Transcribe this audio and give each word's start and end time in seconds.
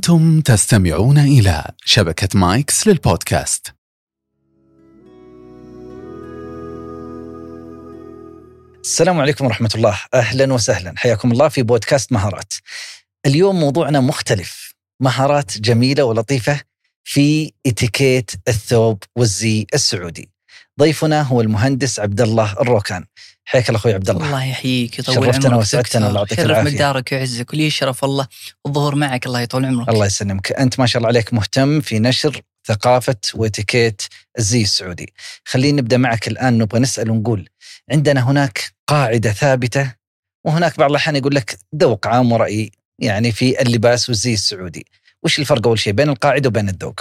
أنتم 0.00 0.40
تستمعون 0.40 1.18
إلى 1.18 1.72
شبكة 1.84 2.28
مايكس 2.38 2.86
للبودكاست. 2.86 3.74
السلام 8.80 9.20
عليكم 9.20 9.44
ورحمة 9.44 9.70
الله. 9.74 10.00
أهلا 10.14 10.52
وسهلا. 10.52 10.94
حياكم 10.96 11.32
الله 11.32 11.48
في 11.48 11.62
بودكاست 11.62 12.12
مهارات. 12.12 12.52
اليوم 13.26 13.60
موضوعنا 13.60 14.00
مختلف. 14.00 14.74
مهارات 15.00 15.58
جميلة 15.58 16.04
ولطيفة 16.04 16.60
في 17.04 17.52
إتيكيت 17.66 18.30
الثوب 18.48 19.02
والزي 19.16 19.66
السعودي. 19.74 20.30
ضيفنا 20.80 21.22
هو 21.22 21.40
المهندس 21.40 22.00
عبد 22.00 22.20
الله 22.20 22.52
الروكان. 22.52 23.04
حياك 23.44 23.68
الله 23.68 23.78
أخوي 23.78 23.94
عبد 23.94 24.10
الله 24.10 24.26
الله 24.26 24.44
يحييك 24.44 24.98
يطول 24.98 25.14
شرفتنا 25.14 25.46
عمرك. 25.46 25.60
وسعدتنا، 25.60 26.08
الله 26.08 26.20
يعطيك 26.20 26.38
شرف 26.38 26.46
العافية. 26.46 26.70
مقدارك 26.70 27.12
ويعزك 27.12 27.52
ولي 27.52 27.70
شرف 27.70 28.02
والله. 28.02 28.26
الظهور 28.66 28.94
معك 28.94 29.26
الله 29.26 29.40
يطول 29.40 29.64
عمرك. 29.64 29.88
الله 29.88 30.06
يسلمك. 30.06 30.52
أنت 30.52 30.80
ما 30.80 30.86
شاء 30.86 30.98
الله 31.00 31.08
عليك 31.08 31.34
مهتم 31.34 31.80
في 31.80 31.98
نشر 31.98 32.40
ثقافة 32.66 33.16
وإتيكيت 33.34 34.02
الزي 34.38 34.62
السعودي. 34.62 35.12
خلينا 35.44 35.82
نبدأ 35.82 35.96
معك 35.96 36.28
الآن. 36.28 36.58
نبغى 36.58 36.80
نسأل 36.80 37.10
ونقول 37.10 37.48
عندنا 37.92 38.30
هناك 38.30 38.72
قاعدة 38.86 39.32
ثابتة 39.32 39.94
وهناك 40.44 40.78
بعض 40.78 40.90
الأحيان 40.90 41.16
يقول 41.16 41.34
لك 41.34 41.58
ذوق 41.76 42.06
عام 42.06 42.32
ورأي 42.32 42.70
يعني 42.98 43.32
في 43.32 43.62
اللباس 43.62 44.08
والزي 44.08 44.34
السعودي. 44.34 44.86
وش 45.22 45.38
الفرق 45.38 45.66
أول 45.66 45.78
شيء 45.78 45.92
بين 45.92 46.08
القاعدة 46.08 46.48
وبين 46.48 46.68
الذوق؟ 46.68 47.00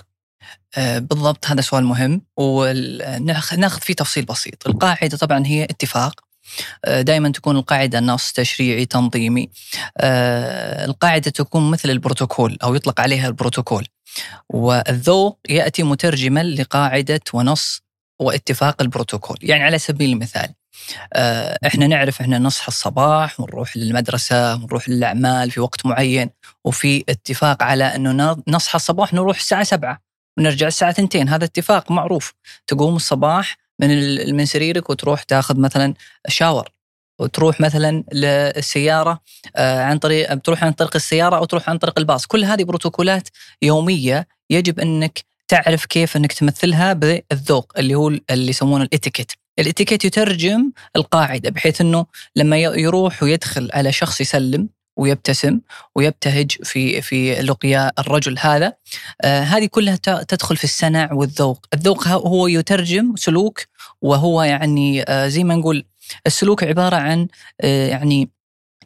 بالضبط 0.77 1.45
هذا 1.48 1.62
سؤال 1.62 1.84
مهم 1.84 2.21
وناخذ 2.38 3.81
فيه 3.81 3.94
تفصيل 3.94 4.26
بسيط. 4.26 4.67
القاعدة 4.67 5.17
طبعا 5.17 5.45
هي 5.45 5.63
اتفاق. 5.63 6.21
دائما 6.88 7.30
تكون 7.30 7.57
القاعدة 7.57 7.99
نص 7.99 8.31
تشريعي 8.31 8.85
تنظيمي. 8.85 9.49
آه، 9.98 10.85
القاعدة 10.85 11.31
تكون 11.31 11.71
مثل 11.71 11.90
البروتوكول 11.90 12.57
أو 12.63 12.76
يطلق 12.76 13.02
عليها 13.02 13.27
البروتوكول. 13.27 13.88
والذوق 14.49 15.40
يأتي 15.49 15.84
مترجما 15.84 16.43
لقاعدة 16.43 17.21
ونص 17.34 17.81
واتفاق 18.20 18.81
البروتوكول. 18.81 19.37
يعني 19.41 19.63
على 19.63 19.77
سبيل 19.79 20.09
المثال 20.09 20.54
آه، 21.13 21.59
إحنا 21.68 21.87
نعرف 21.87 22.21
إحنا 22.21 22.40
نصحى 22.40 22.68
الصباح 22.68 23.40
ونروح 23.40 23.77
للمدرسة 23.77 24.55
ونروح 24.55 24.90
للأعمال 24.90 25.52
في 25.52 25.59
وقت 25.59 25.85
معين 25.85 26.29
وفي 26.65 27.04
اتفاق 27.09 27.63
على 27.63 27.84
أنه 27.84 28.43
نصحى 28.48 28.76
الصباح 28.76 29.13
نروح 29.13 29.37
الساعة 29.37 29.63
سبعة. 29.63 30.09
ونرجع 30.40 30.68
الساعة 30.68 30.91
ثنتين. 30.91 31.29
هذا 31.29 31.45
اتفاق 31.45 31.91
معروف. 31.91 32.34
تقوم 32.68 32.95
الصباح 32.95 33.57
من 33.79 33.90
من 34.35 34.46
سريرك 34.46 34.90
وتروح 34.90 35.23
تاخذ 35.23 35.59
مثلا 35.59 35.93
شاور 36.27 36.70
وتروح 37.20 37.62
مثلا 37.62 38.04
للسيارة 38.13 39.20
آه، 39.55 39.84
عن 39.84 39.98
طريق 39.98 40.34
بتروح 40.34 40.63
عن 40.63 40.71
طريق 40.71 40.96
السيارة 40.96 41.37
أو 41.37 41.46
تروح 41.46 41.70
عن 41.70 41.77
طريق 41.77 41.99
الباص، 41.99 42.26
كل 42.26 42.43
هذه 42.43 42.63
بروتوكولات 42.63 43.27
يومية 43.62 44.27
يجب 44.49 44.79
إنك 44.79 45.20
تعرف 45.48 45.85
كيف 45.85 46.18
إنك 46.18 46.34
تمثلها 46.34 46.93
بالذوق 46.93 47.74
اللي 47.77 47.96
هو 47.96 48.07
اللي 48.07 48.49
يسمونه 48.49 48.84
الإتيكيت. 48.84 49.31
الإتيكيت 49.59 50.05
يترجم 50.05 50.71
القاعدة 50.96 51.49
بحيث 51.49 51.81
إنه 51.81 52.05
لما 52.35 52.57
يروح 52.57 53.24
ويدخل 53.24 53.70
على 53.74 53.91
شخص 53.91 54.21
يسلم 54.21 54.70
ويبتسم 55.00 55.60
ويبتهج 55.96 56.52
في 56.64 57.02
في 57.02 57.42
لقيا 57.42 57.92
الرجل 58.00 58.40
هذا. 58.40 58.74
آه 59.22 59.42
هذه 59.42 59.66
كلها 59.66 59.96
تدخل 59.96 60.58
في 60.58 60.64
السنع 60.64 61.14
والذوق، 61.14 61.66
الذوق 61.74 62.08
هو 62.08 62.48
يترجم 62.48 63.16
سلوك 63.16 63.62
وهو 64.02 64.44
يعني 64.44 65.03
آه 65.03 65.28
زي 65.28 65.44
ما 65.44 65.56
نقول 65.56 65.86
السلوك 66.28 66.64
عبارة 66.64 66.96
عن 66.96 67.28
آه 67.62 67.88
يعني 67.88 68.30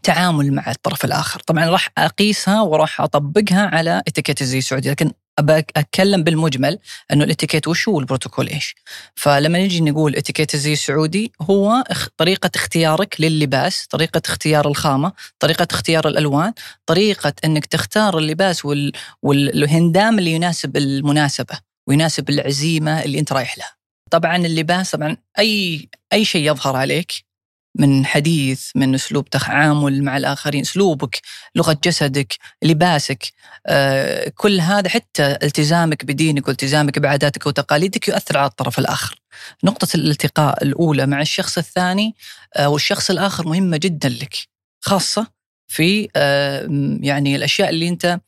تعامل 0.03 0.53
مع 0.53 0.71
الطرف 0.71 1.05
الآخر، 1.05 1.39
طبعا 1.39 1.69
راح 1.69 1.89
أقيسها 1.97 2.61
وراح 2.61 3.01
أطبقها 3.01 3.65
على 3.75 4.01
إتيكيت 4.07 4.41
الزي 4.41 4.57
السعودي، 4.57 4.89
لكن 4.91 5.11
أبى 5.39 5.57
أتكلم 5.57 6.23
بالمجمل 6.23 6.79
إنه 7.11 7.23
الإتيكيت 7.23 7.67
وش 7.67 7.87
هو 7.87 7.95
والبروتوكول 7.95 8.47
إيش؟ 8.47 8.75
فلما 9.15 9.59
نجي 9.59 9.81
نقول 9.81 10.15
إتيكيت 10.15 10.53
الزي 10.53 10.73
السعودي 10.73 11.31
هو 11.41 11.83
طريقة 12.17 12.51
اختيارك 12.55 13.15
للباس، 13.21 13.87
طريقة 13.87 14.21
اختيار 14.25 14.67
الخامة، 14.67 15.11
طريقة 15.39 15.67
اختيار 15.71 16.07
الألوان، 16.07 16.53
طريقة 16.85 17.33
إنك 17.45 17.65
تختار 17.65 18.17
اللباس 18.17 18.65
وال... 18.65 18.91
والهندام 19.21 20.19
اللي 20.19 20.31
يناسب 20.31 20.77
المناسبة 20.77 21.59
ويناسب 21.87 22.29
العزيمة 22.29 23.03
اللي 23.03 23.19
أنت 23.19 23.33
رايح 23.33 23.57
لها. 23.57 23.75
طبعا 24.11 24.35
اللباس 24.37 24.91
طبعا 24.91 25.17
اي 25.39 25.89
أي 26.13 26.25
شيء 26.25 26.51
يظهر 26.51 26.75
عليك 26.75 27.32
من 27.75 28.05
حديث 28.05 28.71
من 28.75 28.95
أسلوب 28.95 29.29
تعامل 29.29 30.03
مع 30.03 30.17
الآخرين 30.17 30.61
أسلوبك 30.61 31.21
لغة 31.55 31.77
جسدك 31.83 32.37
لباسك 32.63 33.33
آه، 33.67 34.31
كل 34.35 34.59
هذا 34.61 34.89
حتى 34.89 35.37
التزامك 35.43 36.05
بدينك 36.05 36.47
والتزامك 36.47 36.99
بعاداتك 36.99 37.45
وتقاليدك 37.45 38.07
يؤثر 38.07 38.37
على 38.37 38.49
الطرف 38.49 38.79
الآخر. 38.79 39.15
نقطة 39.63 39.87
الالتقاء 39.95 40.63
الأولى 40.63 41.05
مع 41.05 41.21
الشخص 41.21 41.57
الثاني 41.57 42.15
آه، 42.55 42.69
والشخص 42.69 43.09
الآخر 43.09 43.47
مهمة 43.47 43.77
جدا 43.77 44.09
لك 44.09 44.35
خاصة 44.81 45.27
في 45.67 46.09
آه، 46.15 46.67
يعني 47.01 47.35
الأشياء 47.35 47.69
اللي 47.69 47.89
أنت 47.89 48.19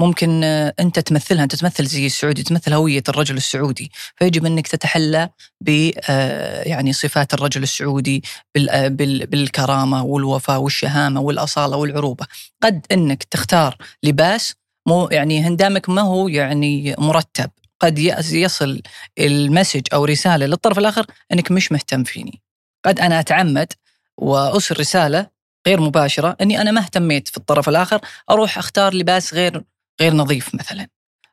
ممكن 0.00 0.44
آه، 0.44 0.74
انت 0.80 0.98
تمثلها 0.98 1.44
انت 1.44 1.54
تمثل 1.54 1.84
زي 1.86 2.06
السعودي 2.06 2.42
تمثل 2.42 2.72
هوية 2.72 3.02
الرجل 3.08 3.36
السعودي. 3.36 3.92
فيجب 4.16 4.46
انك 4.46 4.68
تتحلى 4.68 5.28
ب 5.60 5.90
آه، 6.10 6.62
يعني 6.62 6.92
صفات 6.92 7.34
الرجل 7.34 7.62
السعودي 7.62 8.22
آه، 8.70 8.88
بال- 8.88 9.26
بالكرامة 9.26 10.02
والوفاء 10.04 10.60
والشهامة 10.60 11.20
والأصالة 11.20 11.76
والعروبة. 11.76 12.26
قد 12.62 12.86
انك 12.92 13.22
تختار 13.22 13.76
لباس 14.02 14.54
مو 14.88 15.08
يعني 15.12 15.42
هندامك 15.42 15.88
ما 15.88 16.02
هو 16.02 16.28
يعني 16.28 16.94
مرتب. 16.98 17.50
قد 17.80 17.98
يصل 18.32 18.82
المسج 19.18 19.82
أو 19.92 20.04
رسالة 20.04 20.46
للطرف 20.46 20.78
الآخر 20.78 21.06
إنك 21.32 21.50
مش 21.50 21.72
مهتم 21.72 22.04
فيني. 22.04 22.42
قد 22.84 23.00
أنا 23.00 23.20
أتعمد 23.20 23.72
وارسل 24.18 24.80
رسالة 24.80 25.26
غير 25.66 25.80
مباشرة 25.80 26.36
إني 26.40 26.60
أنا 26.60 26.70
ما 26.70 26.80
اهتميت 26.80 27.28
في 27.28 27.36
الطرف 27.36 27.68
الآخر 27.68 28.00
أروح 28.30 28.58
أختار 28.58 28.94
لباس 28.94 29.34
غير 29.34 29.62
غير 30.00 30.14
نظيف 30.14 30.54
مثلا 30.54 30.88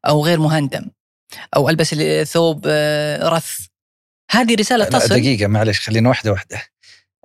أو 0.07 0.25
غير 0.25 0.39
مهندم 0.39 0.89
أو 1.55 1.69
ألبس 1.69 1.95
ثوب 2.31 2.65
آه، 2.67 3.29
رث. 3.29 3.57
هذه 4.31 4.55
رسالة 4.55 4.85
تصل. 4.85 5.19
دقيقة 5.19 5.47
معلش 5.47 5.79
خلينا 5.79 6.09
واحدة 6.09 6.31
واحدة. 6.31 6.61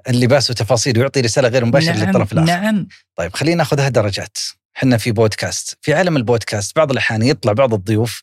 اللباس 0.09 0.51
وتفاصيل 0.51 0.99
ويعطي 0.99 1.21
رسالة 1.21 1.49
غير 1.49 1.65
مباشرة 1.65 1.93
نعم 1.93 2.07
للطرف 2.07 2.33
الآخر. 2.33 2.47
نعم. 2.47 2.89
طيب 3.17 3.35
خلينا 3.35 3.57
ناخذها 3.57 3.89
درجات 3.89 4.39
إحنا 4.77 4.97
في 4.97 5.13
بودكاست. 5.13 5.79
في 5.81 5.95
عالم 5.95 6.17
البودكاست 6.17 6.77
بعض 6.77 6.91
الأحيان 6.91 7.23
يطلع 7.23 7.53
بعض 7.53 7.75
الضيوف 7.75 8.23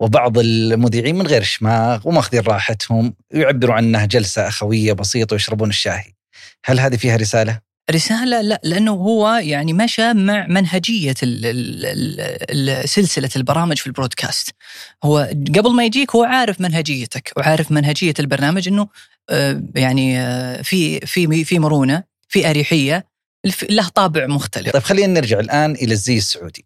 وبعض 0.00 0.38
المذيعين 0.38 1.14
من 1.18 1.26
غير 1.26 1.42
شماغ 1.42 2.08
وماخذين 2.08 2.40
راحتهم 2.40 3.14
يعبروا 3.30 3.74
عنها 3.74 4.04
جلسة 4.04 4.48
أخوية 4.48 4.92
بسيطة 4.92 5.34
ويشربون 5.34 5.68
الشاهي. 5.68 6.12
هل 6.64 6.80
هذه 6.80 6.96
فيها 6.96 7.16
رسالة؟ 7.16 7.60
رسالة 7.90 8.40
لا 8.40 8.60
لأنه 8.64 8.90
هو 8.92 9.28
يعني 9.34 9.72
مشى 9.72 10.12
مع 10.12 10.46
منهجية 10.46 11.14
سلسلة 12.84 13.30
البرامج 13.36 13.76
في 13.78 13.86
البرودكاست. 13.86 14.50
هو 15.04 15.18
قبل 15.56 15.72
ما 15.72 15.84
يجيك 15.84 16.16
هو 16.16 16.24
عارف 16.24 16.60
منهجيتك 16.60 17.32
وعارف 17.36 17.72
منهجية 17.72 18.14
البرنامج 18.20 18.68
أنه 18.68 18.88
آه، 19.30 19.62
يعني 19.74 20.20
آه، 20.20 20.62
في 20.62 21.00
في 21.00 21.44
في 21.44 21.58
مرونة 21.58 22.02
في 22.28 22.50
أريحية 22.50 23.06
له 23.70 23.88
طابع 23.88 24.26
مختلف. 24.26 24.72
طيب 24.72 24.82
خلينا 24.82 25.20
نرجع 25.20 25.40
الآن 25.40 25.72
إلى 25.72 25.92
الزي 25.92 26.16
السعودي. 26.18 26.64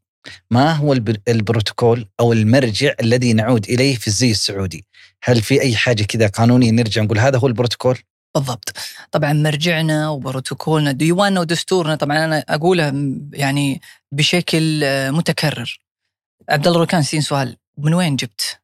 ما 0.50 0.72
هو 0.72 0.92
الب- 0.92 1.22
البروتوكول 1.28 2.06
أو 2.20 2.32
المرجع 2.32 2.92
الذي 3.00 3.32
نعود 3.32 3.68
إليه 3.68 3.96
في 3.96 4.06
الزي 4.06 4.30
السعودي؟ 4.30 4.84
هل 5.24 5.42
في 5.42 5.60
أي 5.62 5.76
حاجة 5.76 6.02
كذا 6.02 6.26
قانوني 6.26 6.70
نرجع 6.70 7.02
نقول 7.02 7.18
هذا 7.18 7.38
هو 7.38 7.46
البروتوكول؟ 7.46 7.98
بالضبط. 8.34 8.72
طبعا 9.12 9.32
مرجعنا 9.32 10.08
وبروتوكولنا 10.08 10.92
ديواننا 10.92 11.40
ودستورنا 11.40 11.94
طبعا 11.94 12.24
أنا 12.24 12.44
اقولها 12.48 12.92
يعني 13.32 13.80
بشكل 14.12 14.84
آه، 14.84 15.10
متكرر. 15.10 15.80
عبد 16.48 16.66
الله 16.66 16.86
كان 16.86 17.02
سين 17.02 17.20
سؤال 17.20 17.56
من 17.78 17.94
وين 17.94 18.16
جبت 18.16 18.60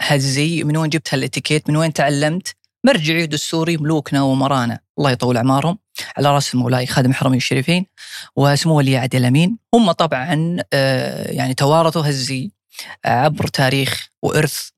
هالزي؟ 0.00 0.64
من 0.64 0.76
وين 0.76 0.90
جبت 0.90 1.14
هالإتيكيت؟ 1.14 1.70
من 1.70 1.76
وين 1.76 1.92
تعلمت؟ 1.92 2.54
مرجعي 2.84 3.26
دستوري 3.26 3.76
ملوكنا 3.76 4.22
ومرانا. 4.22 4.80
الله 4.98 5.10
يطول 5.10 5.36
أعمارهم. 5.36 5.78
على 6.16 6.34
رأس 6.34 6.54
مولاي 6.54 6.86
خادم 6.86 7.10
الحرمين 7.10 7.36
الشريفين 7.36 7.86
وسمو 8.36 8.76
ولي 8.76 8.96
عهد 8.96 9.14
الأمين. 9.14 9.58
هم 9.74 9.92
طبعا 9.92 10.56
آه، 10.72 11.30
يعني 11.30 11.54
توارثوا 11.54 12.02
هالزي 12.06 12.50
عبر 13.04 13.46
تاريخ 13.46 14.08
وإرث 14.22 14.70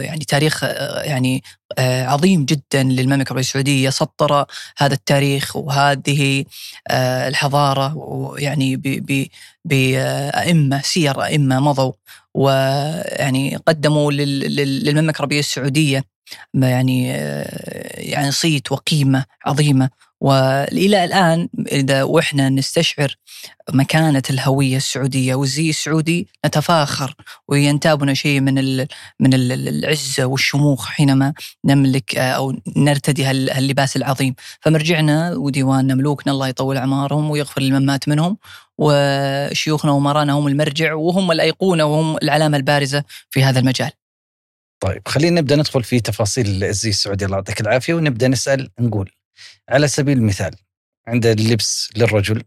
يعني 0.00 0.24
تاريخ 0.24 0.64
آه، 0.64 1.02
يعني 1.02 1.42
آه، 1.78 2.04
عظيم 2.06 2.44
جدا 2.44 2.82
للمملكة 2.82 3.22
العربية 3.28 3.40
السعودية. 3.40 3.90
سطر 3.90 4.44
هذا 4.78 4.94
التاريخ 4.94 5.56
وهذه 5.56 6.44
آه، 6.88 7.28
الحضارة 7.28 7.96
ويعني 7.96 8.76
ب- 8.76 8.82
ب- 8.82 9.26
بأئمة 9.64 10.80
سير 10.82 11.22
أئمة 11.24 11.60
مضوا 11.60 11.92
ويعني 12.34 13.56
قدموا 13.56 14.12
لل- 14.12 14.40
لل- 14.56 14.84
للمملكة 14.84 15.16
العربية 15.18 15.38
السعودية. 15.40 16.04
ما 16.54 16.70
يعني 16.70 17.08
يعني 18.12 18.30
صيت 18.32 18.72
وقيمة 18.72 19.24
عظيمة. 19.46 19.90
والى 20.20 21.04
الان 21.04 21.48
اذا 21.72 22.02
وإحنا 22.02 22.48
نستشعر 22.48 23.16
مكانة 23.72 24.22
الهوية 24.30 24.76
السعودية 24.76 25.34
والزي 25.34 25.70
السعودي 25.70 26.28
نتفاخر 26.46 27.14
وينتابنا 27.48 28.14
شيء 28.14 28.40
من 28.40 28.54
من 29.20 29.34
ال 29.34 29.68
العزة 29.68 30.24
والشموخ 30.24 30.86
حينما 30.86 31.34
نملك 31.64 32.16
أو 32.16 32.56
نرتدي 32.76 33.24
هاللباس 33.24 33.96
العظيم، 33.96 34.34
فمرجعنا 34.60 35.34
وديواننا 35.34 35.94
ملوكنا 35.94 36.32
الله 36.32 36.48
يطول 36.48 36.76
أعمارهم 36.76 37.30
ويغفر 37.30 37.62
لمن 37.62 37.86
مات 37.86 38.08
منهم 38.08 38.38
وشيوخنا 38.78 39.92
ومرانا 39.92 40.32
هم 40.32 40.48
المرجع 40.48 40.94
وهم 40.94 41.32
الأيقونة 41.32 41.84
وهم 41.84 42.16
العلامة 42.16 42.56
البارزة 42.56 43.04
في 43.30 43.44
هذا 43.44 43.58
المجال. 43.58 43.90
طيب 44.80 45.02
خلينا 45.08 45.40
نبدأ 45.40 45.56
ندخل 45.56 45.84
في 45.84 46.00
تفاصيل 46.00 46.64
الزي 46.64 46.90
السعودي 46.90 47.24
الله 47.24 47.36
يعطيك 47.36 47.60
العافية 47.60 47.94
ونبدأ 47.94 48.28
نسأل 48.28 48.70
نقول 48.80 49.10
على 49.68 49.88
سبيل 49.88 50.18
المثال 50.18 50.56
عند 51.08 51.26
اللبس 51.26 51.90
للرجل 51.96 52.42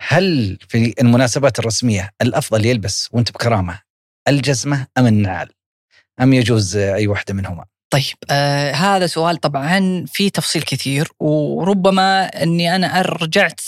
هل 0.00 0.58
في 0.68 0.94
المناسبات 1.00 1.58
الرسمية 1.58 2.10
الأفضل 2.22 2.66
يلبس 2.66 3.08
وأنت 3.12 3.32
بكرامة 3.32 3.80
الجزمة 4.28 4.86
أم 4.98 5.06
النعال؟ 5.06 5.48
أم 6.20 6.32
يجوز 6.32 6.76
أي 6.76 7.06
واحدة 7.06 7.34
منهما؟ 7.34 7.64
طيب 7.90 8.14
آه 8.30 8.72
هذا 8.72 9.06
سؤال 9.06 9.36
طبعا 9.36 10.04
في 10.08 10.30
تفصيل 10.30 10.62
كثير 10.62 11.08
وربما 11.20 12.24
إني 12.42 12.76
أنا 12.76 13.02
رجعت 13.02 13.60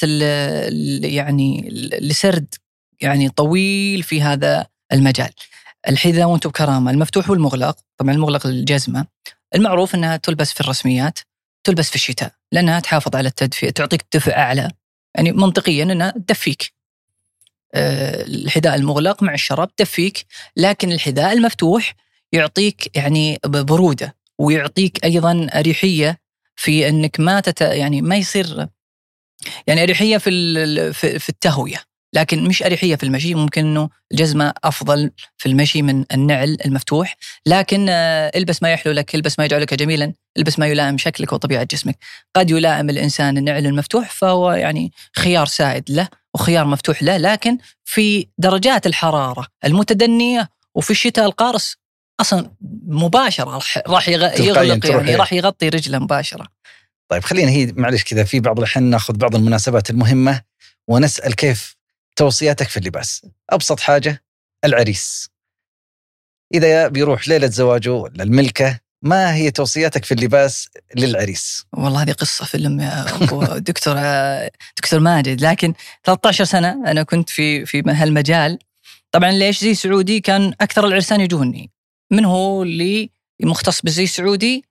يعني 1.02 1.68
لسرد 2.00 2.54
يعني 3.00 3.28
طويل 3.28 4.02
في 4.02 4.22
هذا 4.22 4.66
المجال. 4.92 5.30
الحذاء 5.88 6.28
وأنتم 6.28 6.50
بكرامة 6.50 6.90
المفتوح 6.90 7.30
والمغلق 7.30 7.76
طبعا 7.96 8.14
المغلق 8.14 8.46
الجزمه 8.46 9.06
المعروف 9.54 9.94
إنها 9.94 10.16
تلبس 10.16 10.52
في 10.52 10.60
الرسميات 10.60 11.18
تلبس 11.66 11.88
في 11.88 11.94
الشتاء 11.94 12.32
لأنها 12.52 12.80
تحافظ 12.80 13.16
على 13.16 13.28
التدفئه 13.28 13.70
تعطيك 13.70 14.06
دفء 14.14 14.32
أعلى. 14.32 14.70
يعني 15.14 15.32
منطقيا 15.32 15.82
أنها 15.82 16.10
تدفيك. 16.10 16.72
آه، 17.74 18.22
الحذاء 18.22 18.74
المغلق 18.74 19.22
مع 19.22 19.34
الشراب 19.34 19.76
تدفيك 19.76 20.26
لكن 20.56 20.92
الحذاء 20.92 21.32
المفتوح 21.32 21.94
يعطيك 22.32 22.96
يعني 22.96 23.38
برودة 23.44 24.16
ويعطيك 24.38 25.04
أيضا 25.04 25.48
أريحية 25.54 26.18
في 26.56 26.88
أنك 26.88 27.20
ما 27.20 27.40
تت 27.40 27.60
يعني 27.60 28.02
ما 28.02 28.16
يصير 28.16 28.68
يعني 29.66 29.82
أريحية 29.82 30.18
في 30.18 30.92
في 30.92 31.28
التهوية. 31.28 31.82
لكن 32.16 32.44
مش 32.44 32.62
أريحية 32.62 32.96
في 32.96 33.02
المشي 33.02 33.34
ممكن 33.34 33.66
إنه 33.66 33.88
الجزمة 34.12 34.54
أفضل 34.64 35.10
في 35.36 35.48
المشي 35.48 35.82
من 35.82 36.04
النعل 36.12 36.56
المفتوح. 36.64 37.16
لكن 37.46 37.86
آه، 37.88 38.32
البس 38.34 38.62
ما 38.62 38.72
يحلو 38.72 38.92
لك 38.92 39.14
البس 39.14 39.38
ما 39.38 39.44
يجعلك 39.44 39.74
جميلا 39.74 40.14
البس 40.36 40.58
ما 40.58 40.66
يلائم 40.66 40.98
شكلك 40.98 41.32
وطبيعة 41.32 41.64
جسمك. 41.70 41.98
قد 42.36 42.50
يلائم 42.50 42.90
الإنسان 42.90 43.38
النعل 43.38 43.66
المفتوح 43.66 44.10
فهو 44.10 44.52
يعني 44.52 44.92
خيار 45.16 45.46
سائد 45.46 45.90
له 45.90 46.08
وخيار 46.34 46.66
مفتوح 46.66 47.02
له 47.02 47.16
لكن 47.16 47.58
في 47.84 48.28
درجات 48.38 48.86
الحرارة 48.86 49.46
المتدنية 49.64 50.48
وفي 50.74 50.90
الشتاء 50.90 51.26
القارس 51.26 51.76
أصلا 52.20 52.50
مباشرة 52.86 53.60
راح 53.86 54.08
يغلق 54.08 54.86
يعني 54.86 55.14
راح 55.14 55.32
يغطي 55.32 55.68
رجله 55.68 55.98
مباشرة. 55.98 56.46
طيب 57.08 57.24
خلينا 57.24 57.50
هي 57.50 57.72
معلش 57.76 58.04
كذا 58.04 58.24
في 58.24 58.40
بعض 58.40 58.58
الأحيان 58.58 58.84
ناخذ 58.84 59.14
بعض 59.16 59.36
المناسبات 59.36 59.90
المهمة 59.90 60.42
ونسأل 60.88 61.34
كيف 61.34 61.75
توصياتك 62.16 62.68
في 62.68 62.76
اللباس. 62.76 63.26
أبسط 63.50 63.80
حاجة 63.80 64.22
العريس. 64.64 65.30
إذا 66.54 66.88
بيروح 66.88 67.28
ليلة 67.28 67.46
زواجه 67.46 67.92
ولا 67.92 68.22
الملكة 68.22 68.80
ما 69.02 69.34
هي 69.34 69.50
توصياتك 69.50 70.04
في 70.04 70.14
اللباس 70.14 70.68
للعريس؟ 70.96 71.66
والله 71.72 72.02
هذه 72.02 72.12
قصة 72.12 72.44
فيلم 72.44 72.80
يا 72.80 73.04
دكتور 73.58 74.48
دكتور 74.76 75.00
ماجد. 75.00 75.40
لكن 75.40 75.74
13 76.04 76.44
سنة 76.44 76.90
أنا 76.90 77.02
كنت 77.02 77.30
في 77.30 77.66
في 77.66 77.82
هالمجال 77.86 78.58
طبعا 79.12 79.30
ليش 79.30 79.60
زي 79.60 79.74
سعودي؟ 79.74 80.20
كان 80.20 80.54
أكثر 80.60 80.86
العرسان 80.86 81.20
يجوني. 81.20 81.70
من 82.10 82.24
هو 82.24 82.62
اللي 82.62 83.10
مختص 83.42 83.80
بالزي 83.80 84.06
سعودي؟ 84.06 84.64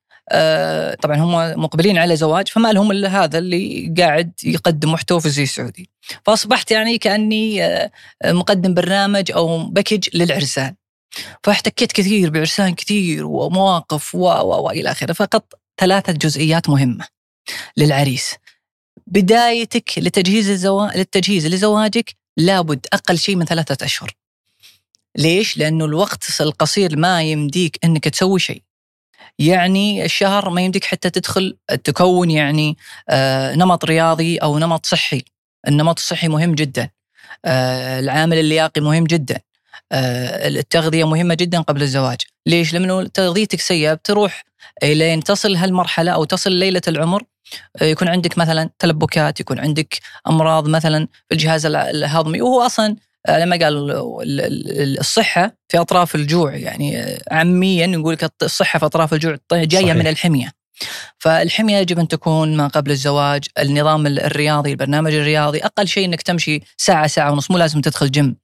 طبعا 1.02 1.16
هم 1.18 1.62
مقبلين 1.62 1.98
على 1.98 2.16
زواج 2.16 2.48
فما 2.48 2.72
لهم 2.74 2.92
إلا 2.92 3.24
هذا 3.24 3.38
اللي 3.38 3.94
قاعد 3.98 4.32
يقدم 4.44 4.92
محتوى 4.92 5.20
في 5.20 5.26
الزي 5.26 5.44
السعودي. 5.44 5.90
فأصبحت 6.26 6.72
يعني 6.72 6.98
كأني 6.98 7.64
آه، 7.66 7.92
مقدم 8.26 8.74
برنامج 8.74 9.32
أو 9.32 9.64
باكج 9.64 10.10
للعرسان. 10.14 10.76
فاحتكيت 11.44 11.92
كثير 11.92 12.30
بعرسان 12.30 12.76
كثير 12.76 13.26
ومواقف 13.26 14.16
و 14.16 14.20
و 14.20 14.64
والى 14.64 14.92
آخره. 14.92 15.14
فقط 15.14 15.54
ثلاثة 15.80 16.14
جزئيات 16.14 16.70
مهمة 16.70 17.06
للعريس. 17.78 18.36
بدايتك 19.08 19.92
لتجهيز 19.98 20.50
الزواج 20.50 20.98
للتجهيز 20.98 21.48
لزواجك 21.48 22.16
لابد 22.38 22.88
أقل 22.94 23.18
شيء 23.18 23.36
من 23.36 23.46
ثلاثة 23.46 23.86
أشهر. 23.86 24.12
ليش؟ 25.18 25.58
لأنه 25.58 25.86
الوقت 25.86 26.42
القصير 26.42 26.98
ما 26.98 27.24
يمديك 27.24 27.80
إنك 27.84 28.04
تسوي 28.04 28.40
شيء. 28.40 28.62
يعني 29.40 30.06
الشهر 30.06 30.50
ما 30.50 30.62
يمديك 30.62 30.86
حتى 30.86 31.10
تدخل 31.10 31.58
تكون 31.84 32.32
يعني 32.32 32.78
آه، 33.10 33.56
نمط 33.56 33.86
رياضي 33.86 34.38
أو 34.38 34.60
نمط 34.60 34.86
صحي. 34.86 35.24
النمط 35.68 36.00
الصحي 36.00 36.28
مهم 36.28 36.56
جدا. 36.56 36.90
آه، 37.46 38.00
العامل 38.00 38.38
اللياقي 38.38 38.82
مهم 38.82 39.04
جدا. 39.04 39.40
آه، 39.92 40.48
التغذية 40.48 41.08
مهمة 41.08 41.34
جدا 41.34 41.62
قبل 41.62 41.82
الزواج. 41.82 42.18
ليش؟ 42.48 42.74
لأنه 42.74 43.04
تغذيتك 43.04 43.60
سيئة 43.62 43.94
بتروح 43.94 44.44
لين 44.84 45.24
تصل 45.24 45.56
هالمرحلة 45.56 46.12
أو 46.12 46.24
تصل 46.24 46.52
ليلة 46.52 46.82
العمر 46.88 47.24
يكون 47.82 48.08
عندك 48.08 48.38
مثلا 48.38 48.70
تلبكات 48.80 49.40
يكون 49.40 49.60
عندك 49.60 50.00
أمراض 50.28 50.68
مثلا 50.68 51.08
في 51.28 51.34
الجهاز 51.36 51.66
الهضمي. 51.66 52.42
وهو 52.42 52.62
أصلا 52.62 52.96
لما 53.30 53.56
قال 53.56 53.92
الصحة 55.00 55.58
في 55.70 55.78
أطراف 55.78 56.16
الجوع 56.16 56.56
يعني 56.56 57.18
عاميا 57.32 57.88
نقول 57.88 58.14
لك 58.14 58.32
الصحة 58.44 58.80
في 58.80 58.86
أطراف 58.86 59.14
الجوع 59.14 59.38
جاية 59.54 59.82
صحيح. 59.82 59.96
من 59.96 60.08
الحمية 60.08 60.52
فالحمية 61.20 61.78
يجب 61.78 62.00
أن 62.00 62.08
تكون 62.08 62.58
ما 62.58 62.68
قبل 62.68 62.92
الزواج، 62.92 63.46
النظام 63.60 64.08
الرياضي، 64.08 64.72
البرنامج 64.72 65.14
الرياضي، 65.14 65.60
أقل 65.66 65.88
شيء 65.88 66.06
إنك 66.06 66.22
تمشي 66.22 66.62
ساعة 66.78 67.08
ساعة 67.08 67.32
ونص 67.32 67.52
مو 67.52 67.58
لازم 67.58 67.82
تدخل 67.82 68.12
جيم. 68.12 68.36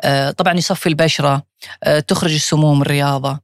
آه، 0.00 0.30
طبعا 0.30 0.54
يصفي 0.54 0.88
البشرة، 0.88 1.42
آه، 1.84 2.00
تخرج 2.00 2.34
السموم 2.34 2.82
الرياضة. 2.82 3.40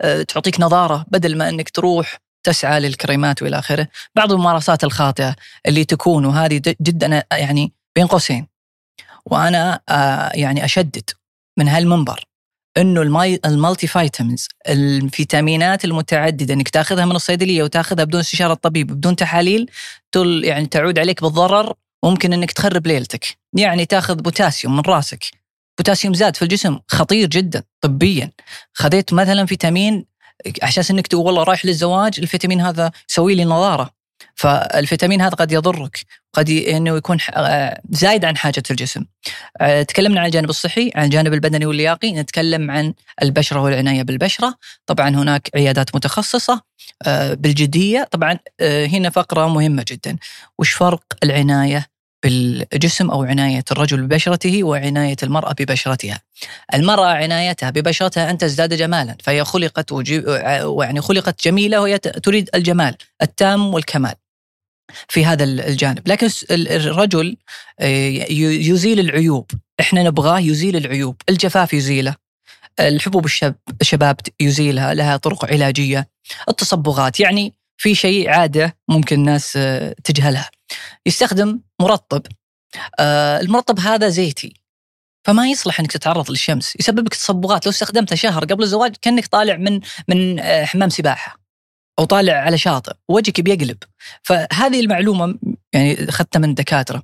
آه، 0.00 0.22
تعطيك 0.22 0.60
نظارة 0.60 1.06
بدل 1.08 1.36
ما 1.36 1.48
إنك 1.48 1.70
تروح 1.70 2.18
تسعى 2.42 2.80
للكريمات 2.80 3.42
وإلى 3.42 3.58
آخره، 3.58 3.88
بعض 4.14 4.32
الممارسات 4.32 4.84
الخاطئة 4.84 5.36
اللي 5.66 5.84
تكون 5.84 6.24
وهذه 6.24 6.62
جدا 6.80 7.24
يعني 7.32 7.72
بين 7.96 8.06
قوسين 8.06 8.53
وأنا 9.30 9.80
آه 9.88 10.30
يعني 10.34 10.64
أشدد 10.64 11.10
من 11.58 11.68
هالمنبر 11.68 12.24
إنه 12.76 13.02
ال 13.44 13.86
multivitamins 13.86 14.48
الفيتامينات 14.68 15.84
المتعددة 15.84 16.54
إنك 16.54 16.68
تاخذها 16.68 17.04
من 17.04 17.16
الصيدلية 17.16 17.62
وتاخذها 17.62 18.04
بدون 18.04 18.20
استشارة 18.20 18.52
الطبيب 18.52 18.86
بدون 18.86 19.16
تحاليل 19.16 19.70
تل 20.12 20.44
يعني 20.44 20.66
تعود 20.66 20.98
عليك 20.98 21.22
بالضرر 21.22 21.74
ممكن 22.04 22.32
إنك 22.32 22.52
تخرب 22.52 22.86
ليلتك. 22.86 23.26
يعني 23.56 23.86
تاخذ 23.86 24.14
بوتاسيوم 24.14 24.76
من 24.76 24.82
راسك. 24.86 25.24
بوتاسيوم 25.78 26.14
زاد 26.14 26.36
في 26.36 26.42
الجسم 26.42 26.78
خطير 26.88 27.28
جدا 27.28 27.62
طبيا. 27.80 28.30
خذيت 28.72 29.12
مثلا 29.12 29.46
فيتامين 29.46 30.04
عشان 30.62 30.84
إنك 30.90 31.06
تقول 31.06 31.26
والله 31.26 31.42
رايح 31.42 31.64
للزواج 31.64 32.20
الفيتامين 32.20 32.60
هذا 32.60 32.92
يسوي 33.10 33.34
لي 33.34 33.44
نظارة. 33.44 33.90
فالفيتامين 34.34 35.20
هذا 35.20 35.34
قد 35.34 35.52
يضرك 35.52 35.98
قد 36.32 36.50
إنه 36.50 36.96
يكون 36.96 37.18
آه، 37.34 37.80
زايد 37.90 38.24
عن 38.24 38.36
حاجة 38.36 38.62
الجسم. 38.70 39.04
آه، 39.60 39.82
تكلمنا 39.82 40.20
عن 40.20 40.26
الجانب 40.26 40.50
الصحي، 40.50 40.90
عن 40.94 41.04
الجانب 41.04 41.34
البدني 41.34 41.66
واللياقي، 41.66 42.12
نتكلم 42.12 42.70
عن 42.70 42.94
البشرة 43.22 43.60
والعناية 43.60 44.02
بالبشرة، 44.02 44.54
طبعا 44.86 45.08
هناك 45.08 45.50
عيادات 45.54 45.94
متخصصة 45.96 46.62
آه، 47.06 47.34
بالجدية، 47.34 48.08
طبعا 48.10 48.38
هنا 48.62 49.10
فقرة 49.10 49.48
مهمة 49.48 49.84
جدا، 49.88 50.16
وش 50.58 50.72
فرق 50.72 51.02
العناية 51.24 51.86
بالجسم 52.24 53.10
أو 53.10 53.24
عناية 53.24 53.64
الرجل 53.70 54.02
ببشرته 54.02 54.64
وعناية 54.64 55.16
المرأة 55.22 55.52
ببشرتها. 55.52 56.20
المرأة 56.74 57.06
عنايتها 57.06 57.70
ببشرتها 57.70 58.30
أن 58.30 58.38
تزداد 58.38 58.74
جمالا 58.74 59.16
فهي 59.22 59.44
خلقت 59.44 59.92
يعني 60.80 61.00
خلقت 61.00 61.44
جميلة 61.44 61.80
وهي 61.80 61.98
تريد 61.98 62.50
الجمال 62.54 62.96
التام 63.22 63.74
والكمال. 63.74 64.14
في 65.08 65.24
هذا 65.24 65.44
الجانب. 65.44 66.08
لكن 66.08 66.28
الرجل 66.50 67.36
آه، 67.80 68.26
يزيل 68.30 69.00
العيوب. 69.00 69.50
إحنا 69.80 70.02
نبغاه 70.02 70.38
يزيل 70.40 70.76
العيوب. 70.76 71.16
الجفاف 71.28 71.74
يزيله. 71.74 72.14
الحبوب 72.80 73.24
الشب 73.24 73.54
الشباب 73.80 74.16
يزيلها. 74.40 74.94
لها 74.94 75.16
طرق 75.16 75.44
علاجية. 75.44 76.08
التصبغات. 76.48 77.20
يعني 77.20 77.54
في 77.76 77.94
شيء 77.94 78.30
عادة 78.30 78.76
ممكن 78.88 79.16
الناس 79.16 79.56
آه، 79.56 79.94
تجهلها. 80.04 80.50
يستخدم 81.06 81.60
مرطب. 81.80 82.22
آه، 82.98 83.40
المرطب 83.40 83.80
هذا 83.80 84.08
زيتي. 84.08 84.54
فما 85.26 85.46
يصلح 85.46 85.80
إنك 85.80 85.92
تتعرض 85.92 86.30
للشمس. 86.30 86.76
يسبب 86.80 87.06
لك 87.06 87.14
تصبغات. 87.14 87.66
لو 87.66 87.70
استخدمته 87.72 88.16
شهر 88.16 88.44
قبل 88.44 88.62
الزواج 88.62 88.96
كأنك 89.02 89.26
طالع 89.26 89.56
من 89.56 89.80
من 90.08 90.42
حمام 90.42 90.88
سباحة. 90.88 91.43
أو 91.98 92.04
طالع 92.04 92.32
على 92.32 92.58
شاطئ 92.58 92.92
وجهك 93.08 93.40
بيقلب. 93.40 93.76
فهذه 94.22 94.80
المعلومة 94.80 95.38
يعني 95.72 96.08
أخذتها 96.08 96.38
من 96.38 96.48
الدكاتره 96.50 97.02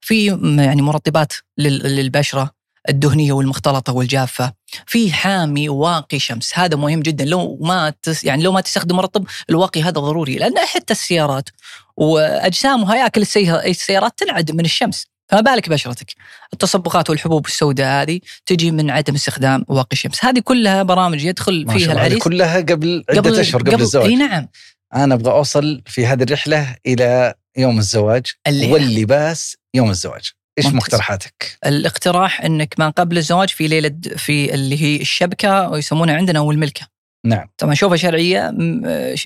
في 0.00 0.26
يعني 0.58 0.82
مرطبات 0.82 1.32
لل- 1.58 1.96
للبشرة 1.96 2.50
الدهنية 2.88 3.32
والمختلطة 3.32 3.92
والجافة. 3.92 4.52
في 4.86 5.12
حامي 5.12 5.68
واقي 5.68 6.18
شمس. 6.18 6.58
هذا 6.58 6.76
مهم 6.76 7.00
جدا. 7.00 7.24
لو 7.24 7.58
ما 7.60 7.92
تس 8.02 8.24
يعني 8.24 8.42
لو 8.42 8.52
ما 8.52 8.60
تستخدم 8.60 8.96
مرطب 8.96 9.26
الواقي 9.50 9.82
هذا 9.82 9.90
ضروري. 10.00 10.36
لأن 10.36 10.58
حتى 10.58 10.92
السيارات 10.92 11.48
واجسام 11.96 12.82
وهياكل 12.82 13.20
السيارات 13.20 13.66
السيارات 13.66 14.12
تنعدم 14.18 14.56
من 14.56 14.64
الشمس. 14.64 15.09
فما 15.30 15.40
بالك 15.40 15.68
بشرتك. 15.68 16.14
التصبغات 16.52 17.10
والحبوب 17.10 17.46
السوداء 17.46 18.02
هذه 18.02 18.20
تجي 18.46 18.70
من 18.70 18.90
عدم 18.90 19.14
استخدام 19.14 19.64
واقي 19.68 19.92
الشمس. 19.92 20.24
هذه 20.24 20.38
كلها 20.38 20.82
برامج 20.82 21.24
يدخل 21.24 21.66
فيها 21.72 21.92
العريس 21.92 22.18
كلها 22.18 22.56
قبل 22.56 23.04
عدة 23.10 23.40
أشهر 23.40 23.62
قبل, 23.62 23.80
الزواج. 23.80 24.06
إي 24.06 24.16
نعم. 24.16 24.48
أنا 24.94 25.14
أبغى 25.14 25.32
أوصل 25.32 25.82
في 25.86 26.06
هذه 26.06 26.22
الرحلة 26.22 26.76
إلى 26.86 27.34
يوم 27.56 27.78
الزواج. 27.78 28.26
واللباس 28.48 29.56
يوم 29.74 29.90
الزواج. 29.90 30.30
إيش 30.58 30.66
ممتاز. 30.66 30.76
مقترحاتك؟ 30.76 31.58
الاقتراح 31.66 32.40
إنك 32.40 32.74
ما 32.78 32.88
قبل 32.88 33.18
الزواج 33.18 33.48
في 33.48 33.68
ليلة 33.68 33.96
في 34.16 34.54
اللي 34.54 34.82
هي 34.82 35.00
الشبكة 35.00 35.68
ويسمونها 35.68 36.14
عندنا 36.14 36.40
والملكه 36.40 36.86
نعم. 37.26 37.48
طبعا 37.58 37.74
شوفها 37.74 37.96
شرعية 37.96 38.50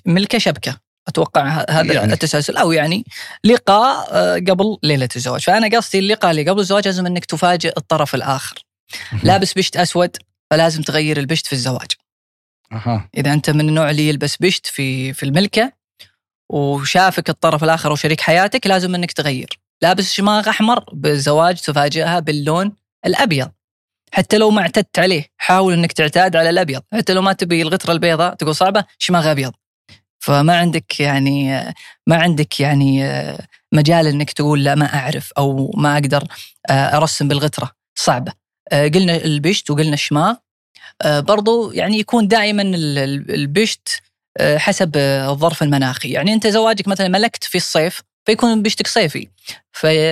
ملكة 0.06 0.38
شبكة. 0.38 0.83
أتوقع 1.08 1.64
هذا 1.70 1.92
يعني. 1.92 2.12
التسلسل 2.12 2.56
أو 2.56 2.72
يعني 2.72 3.04
لقاء 3.44 4.08
آه، 4.12 4.34
قبل 4.34 4.78
ليلة 4.82 5.08
الزواج. 5.16 5.40
فأنا 5.40 5.76
قصدي 5.76 5.98
اللقاء 5.98 6.30
اللي 6.30 6.50
قبل 6.50 6.60
الزواج 6.60 6.86
لازم 6.86 7.06
إنك 7.06 7.24
تفاجئ 7.24 7.72
الطرف 7.76 8.14
الآخر. 8.14 8.64
لابس 9.22 9.52
بشت 9.52 9.76
أسود 9.76 10.16
فلازم 10.50 10.82
تغير 10.82 11.16
البشت 11.18 11.46
في 11.46 11.52
الزواج. 11.52 11.90
أها. 12.72 13.08
إذا 13.16 13.32
أنت 13.32 13.50
من 13.50 13.68
النوع 13.68 13.90
اللي 13.90 14.08
يلبس 14.08 14.36
بشت 14.36 14.66
في 14.66 15.12
في 15.12 15.22
الملكة 15.22 15.72
وشافك 16.48 17.30
الطرف 17.30 17.64
الآخر 17.64 17.90
أو 17.90 17.96
شريك 17.96 18.20
حياتك 18.20 18.66
لازم 18.66 18.94
إنك 18.94 19.12
تغير. 19.12 19.58
لابس 19.82 20.12
شماغ 20.12 20.48
أحمر 20.48 20.84
بالزواج 20.92 21.60
تفاجئها 21.60 22.20
باللون 22.20 22.72
الأبيض. 23.06 23.50
حتى 24.12 24.38
لو 24.38 24.50
ما 24.50 24.62
اعتدت 24.62 24.98
عليه 24.98 25.26
حاول 25.36 25.72
إنك 25.72 25.92
تعتاد 25.92 26.36
على 26.36 26.50
الأبيض. 26.50 26.82
حتى 26.92 27.12
لو 27.12 27.22
ما 27.22 27.32
تبي 27.32 27.62
الغتره 27.62 27.92
البيضاء 27.92 28.34
تقول 28.34 28.54
صعبة 28.54 28.84
شماغ 28.98 29.30
أبيض. 29.30 29.52
فما 30.24 30.56
عندك 30.56 31.00
يعني 31.00 31.64
ما 32.06 32.16
عندك 32.16 32.60
يعني 32.60 33.04
مجال 33.72 34.06
إنك 34.06 34.32
تقول 34.32 34.64
لا 34.64 34.74
ما 34.74 34.94
أعرف 34.94 35.32
أو 35.38 35.72
ما 35.76 35.94
أقدر 35.94 36.24
أرسم 36.70 37.28
بالغترة. 37.28 37.70
صعبة. 37.94 38.32
قلنا 38.72 39.16
البشت 39.16 39.70
وقلنا 39.70 39.94
الشماغ. 39.94 40.34
برضو 41.04 41.72
يعني 41.72 41.98
يكون 41.98 42.28
دائما 42.28 42.62
ال- 42.62 42.98
ال- 42.98 43.34
البشت 43.34 43.88
آه، 44.38 44.58
حسب 44.58 44.92
آه، 44.96 45.30
الظرف 45.32 45.62
المناخي. 45.62 46.08
يعني 46.10 46.32
أنت 46.32 46.46
زواجك 46.46 46.88
مثلا 46.88 47.08
ملكت 47.08 47.44
في 47.44 47.54
الصيف 47.58 48.02
فيكون 48.26 48.62
بشتك 48.62 48.86
صيفي. 48.86 49.28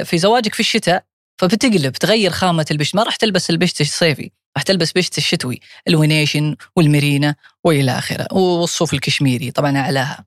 في 0.05 0.19
زواجك 0.19 0.55
في 0.55 0.61
الشتاء 0.61 1.05
فبتقلب 1.41 1.93
تغير 1.93 2.31
خامة 2.31 2.67
البشت. 2.71 2.95
ما 2.95 3.03
راح 3.03 3.17
تلبس 3.17 3.51
البشت 3.51 3.81
الصيفي 3.81 4.31
راح 4.57 4.63
تلبس 4.63 4.93
بشت 4.93 5.19
الشتوي 5.19 5.61
الونيشن 5.89 6.57
والميرينا 6.77 7.35
وإلى 7.65 7.99
آخره 7.99 8.27
والصوف 8.35 8.95
الكشميري 8.95 9.51
طبعا 9.51 9.79
أعلاها. 9.79 10.25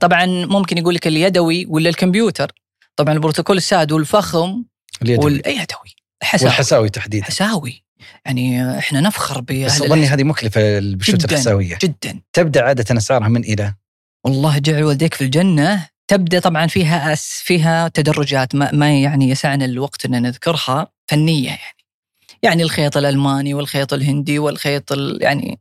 طبعا 0.00 0.26
ممكن 0.26 0.78
يقول 0.78 0.94
لك 0.94 1.06
اليدوي 1.06 1.66
ولا 1.68 1.88
الكمبيوتر؟ 1.88 2.52
طبعا 2.96 3.14
البروتوكول 3.14 3.56
الساد 3.56 3.92
والفخم 3.92 4.64
اليدوي. 5.02 5.24
واليدوي 5.24 5.96
حساوي. 6.22 6.50
والحساوي 6.50 6.88
تحديدا. 6.88 7.24
حساوي. 7.24 7.84
يعني 8.24 8.78
إحنا 8.78 9.00
نفخر 9.00 9.40
بأهل 9.40 9.64
بس 9.66 9.82
أظني 9.82 10.06
هذه 10.06 10.24
مكلفة 10.24 10.78
البشوت 10.78 11.16
جداً. 11.16 11.34
الحساوية. 11.34 11.78
جدا. 11.82 12.20
تبدأ 12.32 12.62
عادة 12.62 12.96
أسعارها 12.96 13.28
من 13.28 13.44
إلى؟ 13.44 13.74
والله 14.24 14.58
جعل 14.58 14.82
والديك 14.82 15.14
في 15.14 15.24
الجنة. 15.24 15.88
تبدأ 16.08 16.38
طبعا 16.40 16.66
فيها 16.66 17.12
أس 17.12 17.42
فيها 17.44 17.88
تدرجات 17.88 18.54
ما, 18.54 18.72
ما 18.72 19.00
يعني 19.00 19.30
يسعنا 19.30 19.64
الوقت 19.64 20.04
أن 20.04 20.22
نذكرها 20.22 20.92
فنية 21.06 21.48
يعني. 21.48 21.75
يعني 22.42 22.62
الخيط 22.62 22.96
الألماني 22.96 23.54
والخيط 23.54 23.92
الهندي 23.92 24.38
والخيط 24.38 24.92
ال- 24.92 25.18
يعني 25.22 25.58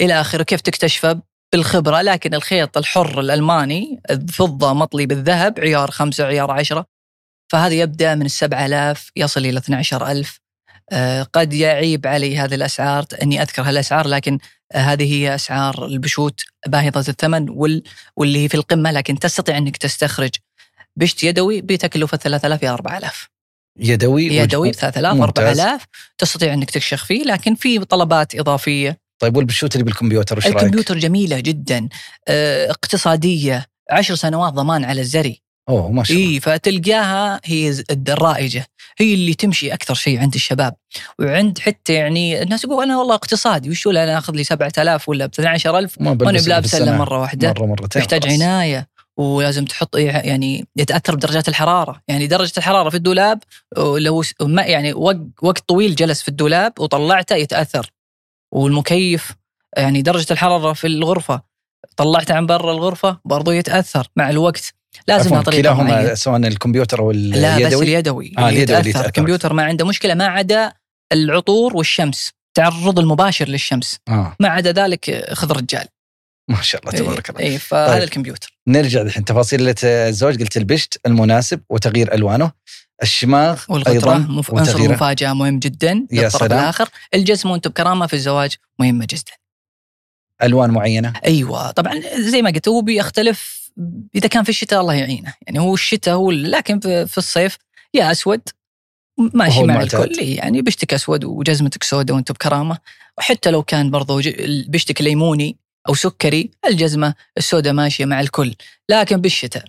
إلى 0.00 0.20
آخره. 0.20 0.42
كيف 0.42 0.60
تكتشفه؟ 0.60 1.20
بالخبرة 1.52 2.02
لكن 2.02 2.34
الخيط 2.34 2.78
الحر 2.78 3.20
الألماني 3.20 4.00
الفضة 4.10 4.72
مطلي 4.72 5.06
بالذهب 5.06 5.60
عيار 5.60 5.90
خمسة 5.90 6.24
عيار 6.24 6.50
عشرة. 6.50 6.86
فهذا 7.52 7.74
يبدأ 7.74 8.14
من 8.14 8.26
السبعة 8.26 8.66
آلاف 8.66 9.10
يصل 9.16 9.40
إلى 9.46 9.58
12 9.58 10.06
ألف 10.10 10.40
آه، 10.92 11.22
قد 11.22 11.52
يعيب 11.52 12.06
علي 12.06 12.36
هذه 12.38 12.54
الأسعار 12.54 13.04
أني 13.22 13.42
أذكر 13.42 13.62
هالأسعار 13.62 14.08
لكن 14.08 14.38
آه، 14.72 14.78
هذه 14.78 15.12
هي 15.14 15.34
أسعار 15.34 15.86
البشوت 15.86 16.40
باهظة 16.66 17.04
الثمن 17.10 17.50
وال 17.50 17.82
واللي 18.16 18.44
هي 18.44 18.48
في 18.48 18.54
القمة 18.54 18.90
لكن 18.92 19.18
تستطيع 19.18 19.58
أنك 19.58 19.76
تستخرج 19.76 20.30
بشت 20.96 21.22
يدوي 21.24 21.60
بتكلفة 21.60 22.16
3000 22.16 22.62
إلى 22.62 22.70
4000 22.70 23.28
يدوي 23.78 24.26
يدوي 24.26 24.68
ب 24.68 24.72
وج- 24.72 24.76
3000 24.78 25.14
ممتاز. 25.16 25.58
4000 25.60 25.84
تستطيع 26.18 26.54
أنك 26.54 26.70
تكشخ 26.70 27.04
فيه 27.04 27.22
لكن 27.24 27.54
في 27.54 27.78
طلبات 27.78 28.34
إضافية. 28.34 28.98
طيب 29.18 29.36
والبشوت 29.36 29.74
اللي 29.74 29.84
بالكمبيوتر 29.84 30.38
وش 30.38 30.44
رأيك؟ 30.46 30.56
الكمبيوتر 30.56 30.98
جميلة 30.98 31.40
جدا 31.40 31.88
آه، 32.28 32.70
اقتصادية 32.70 33.66
عشر 33.90 34.14
سنوات 34.14 34.52
ضمان 34.52 34.84
على 34.84 35.00
الزري. 35.00 35.42
أوه 35.68 35.90
ما 35.92 36.04
شاء 36.04 36.16
الله. 36.16 36.28
اي 36.30 36.40
فتلقاها 36.40 37.40
هي 37.44 37.82
الرائجة. 37.90 38.66
هي 38.98 39.14
اللي 39.14 39.34
تمشي 39.34 39.74
أكثر 39.74 39.94
شيء 39.94 40.18
عند 40.20 40.34
الشباب. 40.34 40.74
وعند 41.18 41.58
حتى 41.58 41.92
يعني 41.92 42.42
الناس 42.42 42.64
يقول 42.64 42.84
أنا 42.84 42.98
والله 42.98 43.14
اقتصادي 43.14 43.70
وش 43.70 43.86
أنا 43.86 44.18
آخذ 44.18 44.32
لي 44.34 44.44
7000 44.44 45.08
ولا 45.08 45.26
ب 45.26 45.30
12000 45.32 46.00
ما 46.00 46.10
وأنا 46.10 46.18
بلبس 46.18 46.44
بلابس 46.44 46.74
إلا 46.74 46.96
مرة 46.98 47.20
واحدة. 47.20 47.48
مرة 47.48 47.66
مرتين. 47.66 48.02
يحتاج 48.02 48.22
خلاص. 48.24 48.34
عناية. 48.34 48.88
ولازم 49.22 49.64
تحط 49.64 49.96
يعني 49.96 50.66
يتأثر 50.76 51.14
بدرجات 51.16 51.48
الحرارة. 51.48 52.02
يعني 52.08 52.26
درجة 52.26 52.52
الحرارة 52.58 52.90
في 52.90 52.96
الدولاب 52.96 53.38
لو 53.78 54.22
ما 54.40 54.62
يعني 54.62 54.92
وق- 54.92 55.26
وقت 55.42 55.58
طويل 55.68 55.94
جلس 55.94 56.22
في 56.22 56.28
الدولاب 56.28 56.72
وطلعته 56.80 57.36
يتأثر. 57.36 57.90
والمكيف 58.54 59.32
يعني 59.76 60.02
درجة 60.02 60.32
الحرارة 60.32 60.72
في 60.72 60.86
الغرفة 60.86 61.42
طلعته 61.96 62.34
عن 62.34 62.46
برا 62.46 62.72
الغرفة 62.72 63.20
برضو 63.24 63.50
يتأثر 63.50 64.06
مع 64.16 64.30
الوقت. 64.30 64.74
لازم 65.08 65.24
عفواً، 65.26 65.36
لها 65.36 65.42
طريقه 65.44 65.74
معينة. 65.74 65.90
كلاهما 66.00 66.14
سواء 66.14 66.36
الكمبيوتر 66.36 67.00
أو 67.00 67.10
لا 67.12 67.56
بس 67.56 67.62
اليدوي. 67.62 67.84
اليدوي 67.84 68.32
آه، 68.38 68.48
اليدوي 68.48 68.62
يتأثر. 68.76 68.88
يتأثر. 68.88 69.06
الكمبيوتر 69.06 69.52
ما 69.52 69.62
عنده 69.64 69.86
مشكلة 69.86 70.14
ما 70.14 70.26
عدا 70.26 70.72
العطور 71.12 71.76
والشمس. 71.76 72.30
التعرض 72.48 72.98
المباشر 72.98 73.48
للشمس. 73.48 73.96
آه. 74.08 74.36
ما 74.40 74.48
عدا 74.48 74.72
ذلك 74.72 75.24
خذ 75.32 75.52
رجال 75.52 75.86
ما 76.48 76.62
شاء 76.62 76.80
الله 76.80 76.92
تبارك 76.92 77.30
الله. 77.30 77.40
اي 77.40 77.58
فهذا 77.58 77.92
طيب. 77.92 78.02
الكمبيوتر. 78.02 78.58
نرجع 78.68 79.02
الحين 79.02 79.24
تفاصيل 79.24 79.74
الزواج 79.84 80.40
قلت 80.40 80.56
البشت 80.56 81.00
المناسب 81.06 81.60
وتغيير 81.70 82.14
ألوانه. 82.14 82.52
الشماغ 83.02 83.62
والغترة 83.68 83.92
أيضا 83.92 84.18
مف... 84.18 84.50
عنصر 84.54 84.70
وتغييره. 84.70 84.90
المفاجاه 84.90 85.32
مهم 85.32 85.58
جدا 85.58 86.06
يا 86.12 86.22
للطرف 86.22 86.40
سلام. 86.40 86.58
الآخر. 86.58 86.88
الجسم 87.14 87.50
وانت 87.50 87.68
بكرامة 87.68 88.06
في 88.06 88.14
الزواج 88.14 88.56
مهمة 88.78 89.06
جدا. 89.10 89.32
ألوان 90.42 90.70
معينة؟ 90.70 91.12
أيوه. 91.24 91.70
طبعا 91.70 92.00
زي 92.18 92.42
ما 92.42 92.50
قلت 92.50 92.68
هو 92.68 92.80
بيختلف 92.80 93.70
إذا 94.14 94.28
كان 94.28 94.42
في 94.44 94.48
الشتاء 94.48 94.80
الله 94.80 94.94
يعينه. 94.94 95.34
يعني 95.46 95.58
هو 95.58 95.74
الشتاء 95.74 96.14
هو 96.14 96.30
لكن 96.30 96.80
في 96.80 97.18
الصيف 97.18 97.58
يا 97.94 98.10
أسود 98.12 98.40
ماشي 99.18 99.62
مع. 99.62 99.82
الكل. 99.82 100.18
إيه، 100.18 100.36
يعني 100.36 100.62
بشتك 100.62 100.94
أسود 100.94 101.24
وجزمتك 101.24 101.82
سوداء 101.82 102.16
وانت 102.16 102.32
بكرامة. 102.32 102.78
وحتى 103.18 103.50
لو 103.50 103.62
كان 103.62 103.90
برضو 103.90 104.20
ج- 104.20 104.64
بشتك 104.68 105.02
ليموني 105.02 105.56
أو 105.88 105.94
سكري 105.94 106.50
الجزمة 106.66 107.14
السوداء 107.38 107.72
ماشية 107.72 108.04
مع 108.04 108.20
الكل 108.20 108.54
لكن 108.88 109.16
بالشتاء. 109.16 109.64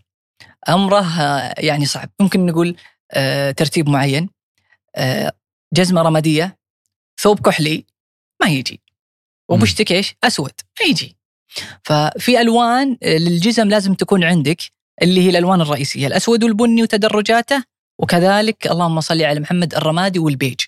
أمره 0.70 1.22
آه، 1.22 1.55
يعني 1.58 1.86
صعب. 1.86 2.10
ممكن 2.20 2.46
نقول 2.46 2.75
آه، 3.12 3.51
ترتيب 3.51 3.89
معين. 3.89 4.29
آه، 4.96 5.34
جزمة 5.74 6.01
رمادية 6.01 6.58
ثوب 7.22 7.39
كحلي 7.39 7.86
ما 8.41 8.48
يجي. 8.48 8.82
وبشتك 9.50 9.91
إيش؟ 9.91 10.15
أسود 10.24 10.51
ما 10.79 10.88
يجي. 10.88 11.17
ففي 11.84 12.41
ألوان 12.41 12.98
للجزم 13.03 13.70
لازم 13.70 13.93
تكون 13.93 14.24
عندك 14.24 14.62
اللي 15.01 15.22
هي 15.22 15.29
الألوان 15.29 15.62
الرئيسية 15.62 16.08
الأسود 16.08 16.43
والبني 16.43 16.84
وتدرجاته 16.84 17.63
وكذلك 18.00 18.67
اللهم 18.67 19.01
صل 19.01 19.22
على 19.22 19.39
محمد 19.39 19.75
الرمادي 19.75 20.20
والبيج. 20.20 20.62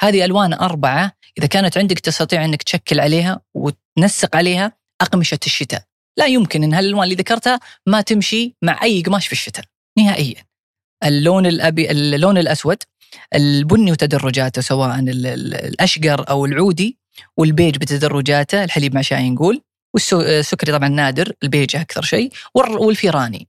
هذه 0.00 0.24
ألوان 0.24 0.52
أربعة 0.52 1.12
إذا 1.38 1.46
كانت 1.46 1.78
عندك 1.78 1.98
تستطيع 1.98 2.44
إنك 2.44 2.62
تشكل 2.62 3.00
عليها 3.00 3.40
وتنسق 3.54 4.36
عليها 4.36 4.77
أقمشة 5.00 5.38
الشتاء. 5.46 5.82
لا 6.18 6.26
يمكن 6.26 6.62
إن 6.62 6.74
هالألوان 6.74 7.04
اللي 7.04 7.14
ذكرتها 7.14 7.60
ما 7.86 8.00
تمشي 8.00 8.56
مع 8.62 8.82
أي 8.82 9.02
قماش 9.02 9.26
في 9.26 9.32
الشتاء 9.32 9.64
نهائيا. 9.98 10.44
اللون 11.04 11.46
الابي 11.46 11.90
اللون 11.90 12.38
الأسود 12.38 12.82
البني 13.34 13.92
وتدرجاته 13.92 14.62
سواء 14.62 14.98
ال- 14.98 15.26
ال- 15.26 15.54
الأشقر 15.54 16.30
أو 16.30 16.44
العودي 16.46 16.98
والبيج 17.36 17.76
بتدرجاته 17.76 18.64
الحليب 18.64 18.94
مع 18.94 19.00
شاي 19.00 19.30
نقول 19.30 19.62
والسكري 19.94 20.72
طبعا 20.72 20.88
نادر 20.88 21.32
البيج 21.42 21.76
أكثر 21.76 22.02
شيء 22.02 22.32
والفيراني. 22.54 23.48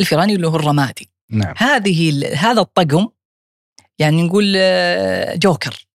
الفيراني 0.00 0.34
اللي 0.34 0.46
هو 0.46 0.56
الرمادي. 0.56 1.10
نعم. 1.30 1.54
هذه 1.56 2.26
هذا 2.36 2.60
الطقم 2.60 3.08
يعني 3.98 4.22
نقول 4.22 4.54
آه، 4.56 5.34
جوكر. 5.36 5.85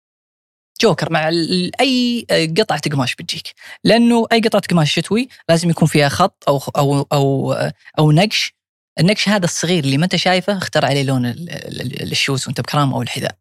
جوكر 0.82 1.12
مع 1.12 1.30
أي 1.82 2.26
قطعه 2.60 2.82
قماش 2.92 3.16
بتجيك. 3.16 3.54
لأنه 3.84 4.28
أي 4.32 4.40
قطعه 4.40 4.62
قماش 4.62 4.92
شتوي 4.94 5.28
لازم 5.50 5.70
يكون 5.70 5.88
فيها 5.88 6.10
خط 6.10 6.44
أو 6.48 6.58
أو 6.78 7.08
أو 7.14 7.54
أو 8.00 8.12
نقش. 8.12 8.54
النقش 9.00 9.30
هذا 9.30 9.46
الصغير 9.46 9.84
اللي 9.84 9.98
ما 9.98 10.04
أنت 10.04 10.16
شايفه 10.16 10.58
اختار 10.58 10.86
عليه 10.86 11.04
لون 11.04 11.26
ال- 11.26 11.50
ال- 11.50 12.12
الشوز 12.12 12.48
وأنت 12.48 12.62
بكرامه 12.62 12.96
أو 12.96 13.02
الحذاء. 13.02 13.36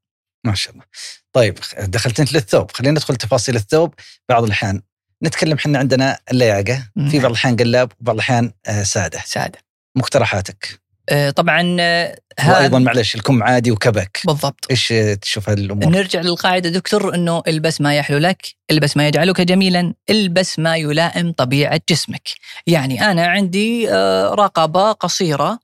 ما 0.47 0.55
شاء 0.55 0.73
الله. 0.73 0.85
طيب 1.33 1.59
دخلت 1.79 2.21
أنت 2.21 2.33
للثوب. 2.33 2.71
خلينا 2.71 2.93
ندخل 2.93 3.17
تفاصيل 3.17 3.57
الثوب. 3.57 3.95
بعض 4.29 4.45
الأحيان 4.45 4.83
نتكلم 5.25 5.57
إحنا 5.57 5.79
عندنا 5.79 6.19
اللياقة. 6.31 6.89
في 7.11 7.19
بعض 7.19 7.31
الأحيان 7.31 7.57
قلاب 7.57 7.93
وبعض 8.01 8.15
الأحيان 8.15 8.53
آه، 8.67 8.83
سادة. 8.83 9.23
سادة. 9.27 9.59
مقترحاتك. 9.97 10.65
آه، 10.73 10.90
طبعا 11.37 11.77
آه، 11.81 12.19
وأيضا 12.49 12.79
هذا 12.79 12.85
معلش 12.85 13.15
الكم 13.15 13.43
عادي 13.43 13.71
وكبك. 13.71 14.21
بالضبط. 14.27 14.67
إيش 14.71 14.93
آه، 14.93 15.15
تشوف 15.15 15.49
هالأمور؟ 15.49 15.93
نرجع 15.93 16.21
للقاعدة 16.21 16.71
دكتور 16.71 17.15
أنه 17.15 17.43
البس 17.49 17.81
ما 17.81 17.97
يحلو 17.97 18.19
لك 18.19 18.55
البس 18.71 18.97
ما 18.97 19.09
يجعلك 19.09 19.41
جميلا 19.41 19.95
البس 20.11 20.59
ما 20.59 20.77
يلائم 20.77 21.33
طبيعة 21.33 21.81
جسمك. 21.91 22.29
يعني 22.67 23.11
أنا 23.11 23.27
عندي 23.27 23.91
آه، 23.91 24.35
رقبة 24.35 24.93
قصيرة 24.93 25.59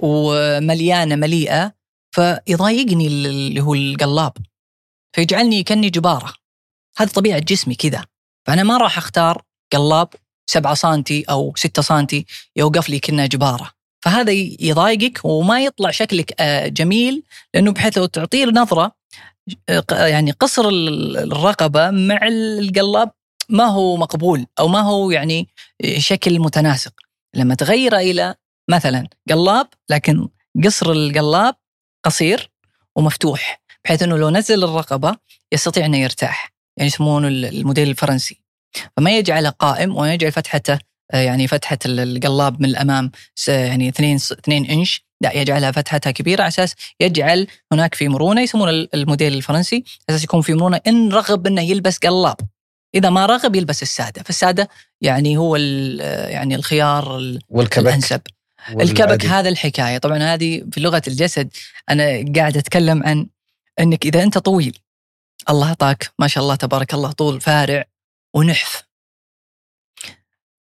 ومليانة 0.00 1.16
مليئة 1.16 1.72
فيضايقني 2.14 3.06
اللي 3.06 3.60
هو 3.60 3.74
القلاب. 3.74 4.32
فيجعلني 5.12 5.62
كأني 5.62 5.90
جبارة. 5.90 6.34
هذه 6.96 7.08
طبيعة 7.08 7.38
جسمي 7.38 7.74
كذا. 7.74 8.04
فأنا 8.46 8.62
ما 8.62 8.76
راح 8.76 8.98
أختار 8.98 9.42
قلاب 9.72 10.08
7 10.50 10.74
سنتي 10.74 11.24
أو 11.30 11.52
6 11.56 11.82
سنتي 11.82 12.26
يوقف 12.56 12.88
لي 12.88 12.98
كأنه 12.98 13.26
جبارة. 13.26 13.79
فهذا 14.02 14.32
يضايقك 14.60 15.20
وما 15.24 15.60
يطلع 15.64 15.90
شكلك 15.90 16.40
آه، 16.40 16.66
جميل 16.68 17.22
لأنه 17.54 17.72
بحيث 17.72 17.98
لو 17.98 18.06
تعطيه 18.06 18.44
نظرة 18.46 18.92
يعني 19.90 20.30
قصر 20.30 20.68
ال- 20.68 21.16
الرقبة 21.32 21.90
مع 21.90 22.20
القلاب 22.28 23.10
ما 23.48 23.64
هو 23.64 23.96
مقبول 23.96 24.46
أو 24.58 24.68
ما 24.68 24.80
هو 24.80 25.10
يعني 25.10 25.48
شكل 25.98 26.38
متناسق. 26.38 26.92
لما 27.34 27.54
تغيره 27.54 27.96
إلى 27.96 28.34
مثلا 28.70 29.08
قلاب 29.30 29.68
لكن 29.88 30.28
قصر 30.64 30.92
القلاب 30.92 31.54
قصير 32.04 32.50
ومفتوح 32.96 33.60
بحيث 33.84 34.02
أنه 34.02 34.16
لو 34.16 34.30
نزل 34.30 34.64
الرقبة 34.64 35.16
يستطيع 35.52 35.84
أنه 35.86 35.98
يرتاح 35.98 36.52
يعني 36.76 36.86
يسمونه 36.88 37.28
ال- 37.28 37.44
الموديل 37.44 37.88
الفرنسي. 37.90 38.40
فما 38.96 39.10
يجعله 39.16 39.50
قائم 39.50 39.96
ويجعل 39.96 40.32
فتحته 40.32 40.72
آه، 40.74 40.78
يعني 41.12 41.46
فتحة 41.48 41.78
ال- 41.86 42.00
القلاب 42.16 42.60
من 42.62 42.68
الأمام 42.68 43.10
س- 43.34 43.48
يعني 43.48 43.88
2 43.88 44.16
2 44.16 44.64
إنش. 44.64 45.04
لا 45.22 45.32
يجعلها 45.32 45.70
فتحتها 45.70 46.10
كبيرة 46.10 46.42
على 46.42 46.48
أساس 46.48 46.74
يجعل 47.00 47.46
هناك 47.72 47.94
في 47.94 48.08
مرونة 48.08 48.40
يسمون 48.40 48.68
ال- 48.68 48.88
الموديل 48.94 49.34
الفرنسي 49.34 49.84
أساس 50.10 50.24
يكون 50.24 50.40
في 50.40 50.54
مرونة 50.54 50.80
إن 50.86 51.12
رغب 51.12 51.46
إنه 51.46 51.62
يلبس 51.62 51.98
قلاب. 51.98 52.36
إذا 52.94 53.10
ما 53.10 53.26
رغب 53.26 53.54
يلبس 53.56 53.82
السادة. 53.82 54.22
فالسادة 54.22 54.68
يعني 55.00 55.36
هو 55.36 55.56
ال- 55.56 56.00
يعني 56.30 56.54
الخيار 56.54 57.18
ال- 57.18 57.40
والكبك. 57.48 57.86
الأنسب. 57.86 58.20
الكبك 58.70 59.00
والعادي. 59.00 59.28
هذا 59.28 59.48
الحكاية. 59.48 59.98
طبعا 59.98 60.18
هذه 60.18 60.62
في 60.72 60.80
لغة 60.80 61.02
الجسد 61.08 61.48
أنا 61.90 62.32
قاعد 62.36 62.56
أتكلم 62.56 63.02
عن 63.02 63.26
إنك 63.80 64.06
إذا 64.06 64.22
أنت 64.22 64.38
طويل 64.38 64.78
الله 65.50 65.68
أعطاك 65.68 66.10
ما 66.18 66.26
شاء 66.28 66.42
الله 66.44 66.54
تبارك 66.54 66.94
الله 66.94 67.12
طول 67.12 67.40
فارع 67.40 67.84
ونحف. 68.34 68.82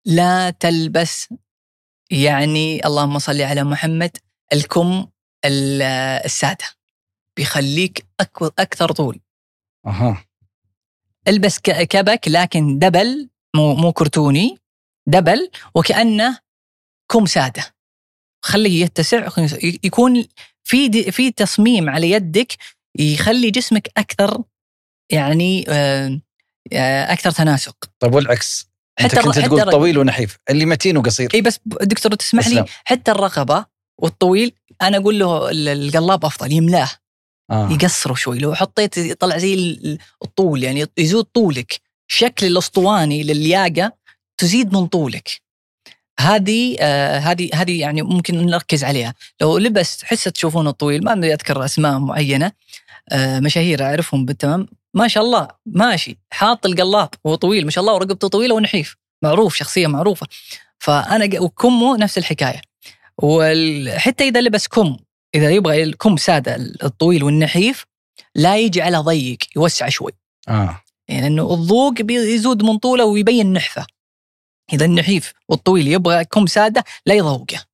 لا 0.04 0.50
تلبس. 0.50 1.28
يعني 2.10 2.86
اللهم 2.86 3.18
صل 3.18 3.40
على 3.42 3.64
محمد 3.64 4.16
الكم 4.52 5.06
ال- 5.44 5.82
السادة. 6.24 6.64
بيخليك 7.36 8.06
أكثر 8.58 8.92
طول. 8.92 9.20
أها. 9.86 10.24
البس 11.28 11.58
كبك 11.60 12.28
لكن 12.28 12.78
دبل 12.78 13.28
مو 13.56 13.74
مو 13.74 13.92
كرتوني 13.92 14.58
دبل 15.06 15.50
وكأنه 15.74 16.38
كم 17.08 17.26
سادة. 17.26 17.74
خليه 18.44 18.84
يتسع 18.84 19.28
يكون 19.84 20.24
في 20.64 21.12
في 21.12 21.30
تصميم 21.32 21.90
على 21.90 22.10
يدك 22.10 22.52
يخلي 22.98 23.50
جسمك 23.50 23.88
أكثر 23.96 24.42
يعني 25.10 25.64
آه، 25.68 26.20
آه، 26.72 27.12
أكثر 27.12 27.30
تناسق. 27.30 27.90
طيب 28.00 28.14
والعكس؟ 28.14 28.67
حتى 28.98 29.16
الر- 29.16 29.24
كنت 29.24 29.38
حتى 29.38 29.48
تقول 29.48 29.70
طويل 29.70 29.98
ونحيف 29.98 30.38
اللي 30.50 30.66
متين 30.66 30.96
وقصير. 30.96 31.30
إي 31.34 31.40
بس 31.40 31.60
دكتور 31.66 32.14
تسمح. 32.14 32.48
لي؟ 32.48 32.64
حتى 32.84 33.10
الرقبة 33.10 33.64
والطويل 33.98 34.52
أنا 34.82 34.96
أقول 34.96 35.18
له 35.18 35.50
ال- 35.50 35.68
القلاب 35.68 36.24
أفضل 36.24 36.52
يملاه 36.52 36.90
آه. 37.50 37.72
يقصره 37.72 38.14
شوي. 38.14 38.38
لو 38.38 38.54
حطيت 38.54 38.96
يطلع 38.98 39.38
زي 39.38 39.54
ال- 39.54 39.98
الطول 40.24 40.62
يعني 40.62 40.86
يزود 40.98 41.24
طولك 41.24 41.80
الشكل 42.10 42.46
الأسطواني 42.46 43.22
للياقة 43.22 43.92
تزيد 44.38 44.72
من 44.72 44.86
طولك. 44.86 45.30
هذه 46.20 46.76
آه 46.80 47.18
هذه 47.18 47.50
هذه 47.54 47.80
يعني 47.80 48.02
ممكن 48.02 48.46
نركز 48.46 48.84
عليها. 48.84 49.14
لو 49.40 49.58
لبس 49.58 50.04
حسه 50.04 50.30
تشوفونه 50.30 50.70
طويل 50.70 51.04
ما 51.04 51.12
أذكر 51.12 51.64
أسماء 51.64 51.98
معينة 51.98 52.52
آه 53.12 53.40
مشاهير 53.40 53.82
أعرفهم 53.84 54.24
بالتمام. 54.24 54.66
ما 54.98 55.08
شاء 55.08 55.22
الله 55.22 55.48
ماشي 55.66 56.18
حاط 56.30 56.66
القلاب 56.66 57.08
وهو 57.24 57.34
طويل 57.34 57.64
ما 57.64 57.70
شاء 57.70 57.82
الله 57.82 57.94
ورقبته 57.94 58.28
طويلة 58.28 58.54
ونحيف 58.54 58.96
معروف 59.22 59.56
شخصية 59.56 59.86
معروفة. 59.86 60.26
فأنا 60.78 61.40
وكمه 61.40 61.96
نفس 61.96 62.18
الحكاية. 62.18 62.60
وحتى 63.22 64.28
إذا 64.28 64.40
لبس 64.40 64.68
كم 64.68 64.96
إذا 65.34 65.50
يبغى 65.50 65.82
الكم 65.82 66.16
سادة 66.16 66.56
الطويل 66.82 67.24
والنحيف 67.24 67.84
لا 68.34 68.56
يجي 68.56 68.82
على 68.82 68.98
ضيق 68.98 69.38
يوسع 69.56 69.88
شوي. 69.88 70.12
آه. 70.48 70.82
يعني 71.08 71.26
انه 71.26 71.54
الضوق 71.54 71.92
بيزود 71.92 72.62
من 72.62 72.78
طوله 72.78 73.04
ويبين 73.04 73.52
نحفه. 73.52 73.86
إذا 74.72 74.84
النحيف 74.84 75.32
والطويل 75.48 75.88
يبغى 75.88 76.24
كم 76.24 76.46
سادة 76.46 76.84
لا 77.06 77.14
يضوقه. 77.14 77.64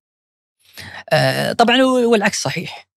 آه 1.11 1.53
طبعا 1.53 1.83
والعكس 1.83 2.43
صحيح. 2.43 2.89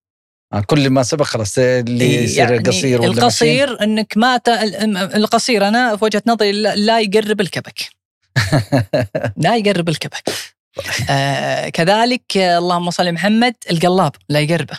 كل 0.66 0.90
ما 0.90 1.02
سبق 1.02 1.24
خلاص 1.24 1.58
اللي 1.58 2.24
يصير 2.24 2.38
يعني 2.38 2.58
قصير 2.58 3.00
ولا 3.00 3.10
القصير 3.10 3.82
إنك 3.82 4.12
ما 4.16 4.36
ت... 4.36 4.48
القصير 5.14 5.68
أنا 5.68 5.96
في 5.96 6.04
وجهة 6.04 6.22
نظري 6.26 6.52
لا 6.62 7.00
يقرب 7.00 7.40
الكبك. 7.40 7.80
لا 9.44 9.56
يقرب 9.56 9.88
الكبك. 9.88 10.30
آه 11.10 11.68
كذلك 11.68 12.36
آه، 12.36 12.58
اللهم 12.58 12.90
صل 12.90 13.12
محمد 13.12 13.54
القلاب 13.70 14.12
لا 14.28 14.40
يقربه. 14.40 14.78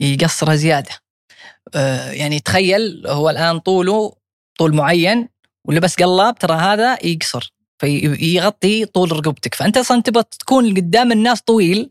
يقصره 0.00 0.54
زيادة. 0.54 0.90
آه 1.74 2.10
يعني 2.10 2.40
تخيل 2.40 3.06
هو 3.06 3.30
الآن 3.30 3.58
طوله 3.58 4.16
طول 4.58 4.74
معين 4.74 5.28
ولبس 5.64 5.94
قلاب 5.96 6.38
ترى 6.38 6.54
هذا 6.56 7.06
يقصر. 7.06 7.52
فيغطي 7.78 8.84
طول 8.84 9.12
رقبتك. 9.12 9.54
فأنت 9.54 9.76
أصلا 9.76 10.02
تبغى 10.02 10.24
تكون 10.38 10.74
قدام 10.76 11.12
الناس 11.12 11.40
طويل 11.40 11.90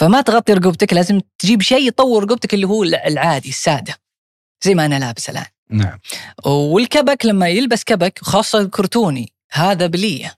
فما 0.00 0.20
تغطي 0.20 0.52
رقبتك 0.52 0.92
لازم 0.92 1.20
تجيب 1.38 1.62
شيء 1.62 1.88
يطور 1.88 2.22
رقبتك 2.24 2.54
اللي 2.54 2.66
هو 2.66 2.82
العادي 2.82 3.48
السادة 3.48 3.96
زي 4.64 4.74
ما 4.74 4.86
أنا 4.86 4.98
لابس 4.98 5.30
الآن. 5.30 5.44
نعم. 5.70 5.98
والكبك 6.44 7.26
لما 7.26 7.48
يلبس 7.48 7.84
كبك 7.84 8.18
خاصة 8.22 8.60
الكرتوني 8.60 9.32
هذا 9.52 9.86
بلية. 9.86 10.34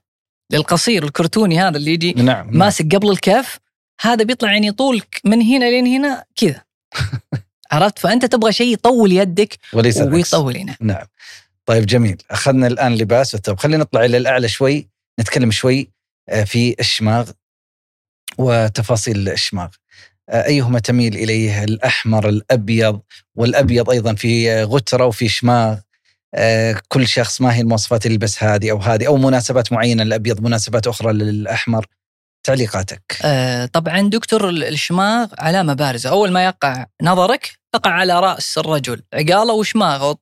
للقصير 0.51 1.03
الكرتوني 1.03 1.59
هذا 1.59 1.77
اللي 1.77 1.93
يجي 1.93 2.13
نعم 2.13 2.25
نعم. 2.25 2.57
ماسك 2.57 2.95
قبل 2.95 3.11
الكف 3.11 3.59
هذا 4.01 4.23
بيطلع 4.23 4.53
يعني 4.53 4.71
طولك 4.71 5.21
من 5.25 5.41
هنا 5.41 5.65
لين 5.65 5.87
هنا 5.87 6.23
كذا. 6.35 6.61
عرفت؟ 7.71 7.99
فأنت 7.99 8.25
تبغى 8.25 8.51
شيء 8.51 8.73
يطول 8.73 9.11
يدك 9.11 9.57
وليس. 9.73 9.97
ويطول 9.97 10.57
هنا. 10.57 10.77
نعم. 10.81 11.05
طيب 11.65 11.85
جميل. 11.85 12.17
أخذنا 12.31 12.67
الآن 12.67 12.95
لباس. 12.95 13.33
والثوب 13.33 13.59
خلينا 13.59 13.83
نطلع 13.83 14.05
إلى 14.05 14.17
الأعلى 14.17 14.47
شوي 14.47 14.87
نتكلم 15.19 15.51
شوي 15.51 15.89
آه، 16.29 16.43
في 16.43 16.75
الشماغ. 16.79 17.31
وتفاصيل 18.37 19.29
الشماغ 19.29 19.69
آه، 20.29 20.45
أيهما 20.45 20.79
تميل 20.79 21.15
إليه 21.15 21.63
الأحمر 21.63 22.29
الأبيض 22.29 23.01
والأبيض 23.35 23.89
أيضا 23.89 24.13
في 24.13 24.63
غترة 24.63 25.05
وفي 25.05 25.27
شماغ. 25.27 25.77
آه، 26.35 26.81
كل 26.87 27.07
شخص 27.07 27.41
ما 27.41 27.55
هي 27.55 27.61
المواصفات 27.61 28.05
اللي 28.05 28.27
هذه 28.39 28.71
أو 28.71 28.77
هذه 28.77 29.07
أو 29.07 29.17
مناسبات 29.17 29.73
معينة 29.73 30.03
للأبيض 30.03 30.41
مناسبات 30.41 30.87
أخرى 30.87 31.13
للأحمر. 31.13 31.85
تعليقاتك. 32.43 33.17
آه 33.23 33.65
طبعا 33.65 34.01
دكتور 34.01 34.49
الشماغ 34.49 35.27
علامة 35.39 35.73
بارزة. 35.73 36.09
أول 36.09 36.31
ما 36.31 36.45
يقع 36.45 36.85
نظرك 37.01 37.51
تقع 37.73 37.91
على 37.91 38.19
رأس 38.19 38.57
الرجل. 38.57 39.01
عقاله 39.13 39.53
وشماغه 39.53 40.17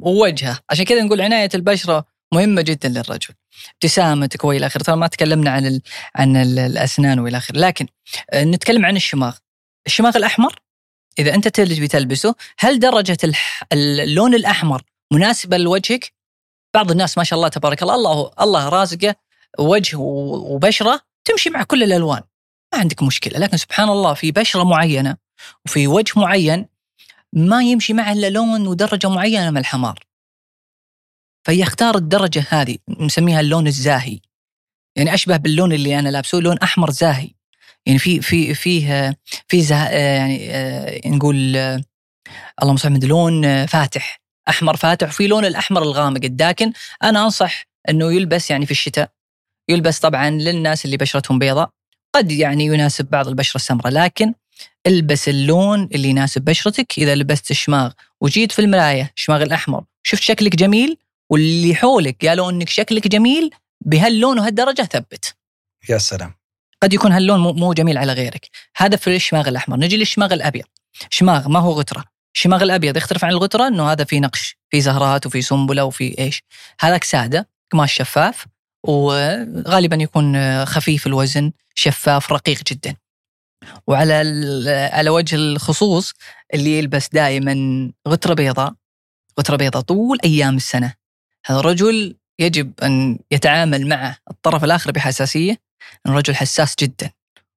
ووجهه. 0.00 0.58
عشان 0.70 0.84
كذا 0.84 1.02
نقول 1.02 1.20
عناية 1.20 1.48
البشرة 1.54 2.04
مهمة 2.34 2.62
جدا 2.62 2.88
للرجل. 2.88 3.34
ابتسامتك 3.74 4.44
وإلى 4.44 4.66
آخره. 4.66 4.82
ترى 4.82 4.96
ما 4.96 5.06
تكلمنا 5.06 5.50
عن 5.50 5.66
ال 5.66 5.82
عن 6.14 6.36
ال 6.36 6.58
الأسنان 6.58 7.18
وإلى 7.18 7.36
آخره. 7.36 7.56
لكن 7.58 7.86
آه 8.30 8.44
نتكلم 8.44 8.86
عن 8.86 8.96
الشماغ. 8.96 9.36
الشماغ 9.86 10.16
الأحمر 10.16 10.54
إذا 11.18 11.34
أنت 11.34 11.48
تلبي 11.48 11.88
تلبسه 11.88 12.34
هل 12.58 12.78
درجة 12.78 13.18
اللون 13.72 14.34
الأحمر 14.34 14.82
مناسبة 15.12 15.56
لوجهك؟ 15.56 16.12
بعض 16.74 16.90
الناس 16.90 17.18
ما 17.18 17.24
شاء 17.24 17.36
الله 17.36 17.48
تبارك 17.48 17.82
الله 17.82 17.94
الله 17.94 18.30
الله 18.40 18.68
رازقه 18.68 19.14
وجه 19.58 19.96
وبشرة 19.96 21.00
تمشي 21.24 21.50
مع 21.50 21.62
كل 21.62 21.82
الألوان. 21.82 22.22
ما 22.72 22.80
عندك 22.80 23.02
مشكلة. 23.02 23.38
لكن 23.38 23.56
سبحان 23.56 23.88
الله 23.88 24.14
في 24.14 24.32
بشرة 24.32 24.62
معينة 24.64 25.16
وفي 25.66 25.86
وجه 25.86 26.12
معين 26.16 26.66
ما 27.32 27.62
يمشي 27.62 27.92
معه 27.92 28.12
إلا 28.12 28.30
لون 28.30 28.66
ودرجة 28.66 29.08
معينة 29.08 29.50
من 29.50 29.58
الحمار. 29.58 29.98
فيختار 31.46 31.96
الدرجة 31.96 32.44
هذه 32.48 32.76
نسميها 33.00 33.40
اللون 33.40 33.66
الزاهي. 33.66 34.18
يعني 34.96 35.14
أشبه 35.14 35.36
باللون 35.36 35.72
اللي 35.72 35.98
أنا 35.98 36.08
لابسه 36.08 36.38
لون 36.38 36.58
أحمر 36.58 36.90
زاهي. 36.90 37.30
يعني 37.86 37.98
في 37.98 38.20
في 38.20 38.54
فيه 38.54 39.18
في 39.48 39.62
زه 39.62 39.88
يعني 39.88 40.50
آه، 40.50 41.00
نقول 41.08 41.56
آه، 41.56 41.82
اللهم 42.62 42.76
صل 42.76 43.06
لون 43.06 43.44
آه، 43.44 43.66
فاتح. 43.66 44.20
أحمر 44.48 44.76
فاتح 44.76 45.08
وفي 45.08 45.26
لون 45.26 45.44
الأحمر 45.44 45.82
الغامق. 45.82 46.20
الداكن 46.24 46.72
أنا 47.02 47.24
أنصح 47.24 47.64
إنه 47.88 48.12
يلبس 48.12 48.50
يعني 48.50 48.66
في 48.66 48.72
الشتاء. 48.72 49.10
يلبس 49.68 49.98
طبعا 49.98 50.30
للناس 50.30 50.84
اللي 50.84 50.96
بشرتهم 50.96 51.38
بيضاء. 51.38 51.70
قد 52.14 52.32
يعني 52.32 52.64
يناسب 52.64 53.04
بعض 53.04 53.28
البشرة 53.28 53.56
السمراء 53.56 53.92
لكن 53.92 54.34
البس 54.86 55.28
اللون 55.28 55.88
اللي 55.94 56.08
يناسب 56.08 56.42
بشرتك. 56.42 56.98
إذا 56.98 57.14
لبست 57.14 57.52
شماغ 57.52 57.92
وجيت 58.20 58.52
في 58.52 58.58
المراية 58.58 59.12
شماغ 59.14 59.42
الأحمر 59.42 59.84
شفت 60.02 60.22
شكلك 60.22 60.56
جميل 60.56 60.98
واللي 61.30 61.74
حولك 61.74 62.26
قالوا 62.26 62.50
إنك 62.50 62.68
شكلك 62.68 63.08
جميل 63.08 63.50
بهاللون 63.80 64.38
وهالدرجة 64.38 64.82
ثبت. 64.82 65.36
يا 65.88 65.98
سلام. 65.98 66.34
قد 66.82 66.92
يكون 66.92 67.12
هاللون 67.12 67.40
مو 67.40 67.72
جميل 67.72 67.98
على 67.98 68.12
غيرك. 68.12 68.48
هذا 68.76 68.96
في 68.96 69.16
الشماغ 69.16 69.48
الأحمر. 69.48 69.76
نجي 69.76 69.96
للشماغ 69.96 70.34
الأبيض. 70.34 70.64
شماغ 71.10 71.48
ما 71.48 71.58
هو 71.58 71.72
غترة؟ 71.72 72.04
الشماغ 72.34 72.62
الأبيض 72.62 72.96
يختلف 72.96 73.24
عن 73.24 73.30
الغترة 73.30 73.68
إنه 73.68 73.92
هذا 73.92 74.04
في 74.04 74.20
نقش 74.20 74.56
في 74.70 74.80
زهرات 74.80 75.26
وفي 75.26 75.42
سنبلة 75.42 75.84
وفي 75.84 76.18
إيش. 76.18 76.42
هذاك 76.80 77.04
سادة 77.04 77.48
قماش 77.72 77.92
شفاف 77.92 78.46
وغالبا 78.86 79.96
يكون 79.96 80.64
خفيف 80.64 81.06
الوزن 81.06 81.52
شفاف 81.74 82.32
رقيق 82.32 82.62
جدا. 82.64 82.96
وعلى 83.86 84.14
على 84.92 85.10
وجه 85.10 85.36
الخصوص 85.36 86.12
اللي 86.54 86.78
يلبس 86.78 87.08
دائما 87.08 87.92
غترة 88.08 88.34
بيضاء 88.34 88.74
غترة 89.40 89.56
بيضاء 89.56 89.82
طول 89.82 90.18
أيام 90.24 90.56
السنة. 90.56 90.94
هذا 91.46 91.58
الرجل 91.60 92.16
يجب 92.38 92.72
أن 92.82 93.18
يتعامل 93.30 93.88
مع 93.88 94.16
الطرف 94.30 94.64
الآخر 94.64 94.92
بحساسية 94.92 95.56
الرجل 96.06 96.34
حساس 96.34 96.74
جدا 96.78 97.10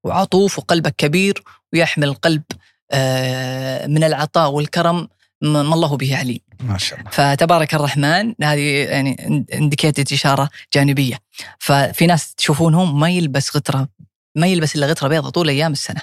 وعطوف 0.04 0.60
وقلبه 0.60 0.89
كبير 0.97 1.43
ويحمل 1.73 2.13
قلب 2.13 2.43
آه، 2.91 3.88
من 3.88 4.04
العطاء 4.04 4.52
والكرم 4.52 5.08
ما 5.41 5.62
الله 5.62 5.97
به 5.97 6.17
عليم. 6.17 6.39
ما 6.60 6.78
شاء 6.78 6.99
الله. 6.99 7.12
فتبارك 7.12 7.73
الرحمن 7.73 8.34
هذه 8.43 8.86
يعني 8.89 9.45
إنديكيتد 9.54 10.13
إشارة 10.13 10.49
جانبية. 10.73 11.19
ففي 11.60 12.08
ناس 12.08 12.36
تشوفونهم 12.36 12.99
ما 12.99 13.10
يلبس 13.10 13.56
غتره 13.56 13.88
ما 14.36 14.47
يلبس 14.47 14.75
إلا 14.75 14.88
غتره 14.88 15.08
بيضاء 15.08 15.32
طول 15.32 15.49
أيام 15.49 15.71
السنة. 15.71 16.02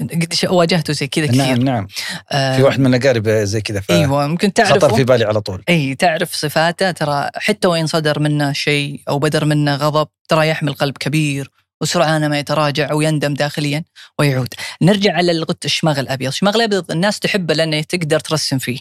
قد 0.00 0.34
واجهته 0.44 0.92
زي 0.92 1.06
كذا 1.06 1.26
كثير. 1.26 1.38
نعم 1.38 1.62
نعم. 1.62 1.86
آه 2.30 2.56
في 2.56 2.62
واحد 2.62 2.80
من 2.80 2.94
الأقارب 2.94 3.28
زي 3.28 3.60
كذا 3.60 3.82
أيوه 3.90 4.26
ممكن 4.26 4.52
تعرف 4.52 4.72
خطر 4.72 4.94
في 4.94 5.04
بالي 5.04 5.24
على 5.24 5.40
طول. 5.40 5.62
أي 5.68 5.94
تعرف 5.94 6.34
صفاته 6.34 6.90
ترى 6.90 7.30
حتى 7.34 7.68
وإن 7.68 7.86
صدر 7.86 8.18
منه 8.18 8.52
شيء 8.52 9.02
أو 9.08 9.18
بدر 9.18 9.44
منه 9.44 9.76
غضب 9.76 10.08
ترى 10.28 10.48
يحمل 10.48 10.72
قلب 10.72 10.98
كبير 10.98 11.50
وسرعان 11.80 12.26
ما 12.30 12.38
يتراجع 12.38 12.92
ويندم 12.92 13.34
داخليا 13.34 13.84
ويعود. 14.18 14.54
نرجع 14.82 15.12
على 15.12 15.32
الغت 15.32 15.64
الشماغ 15.64 16.00
الأبيض. 16.00 16.28
الشماغ 16.28 16.56
الأبيض 16.56 16.90
الناس 16.90 17.18
تحبه 17.18 17.54
لأنه 17.54 17.82
تقدر 17.82 18.20
ترسم 18.20 18.58
فيه. 18.58 18.78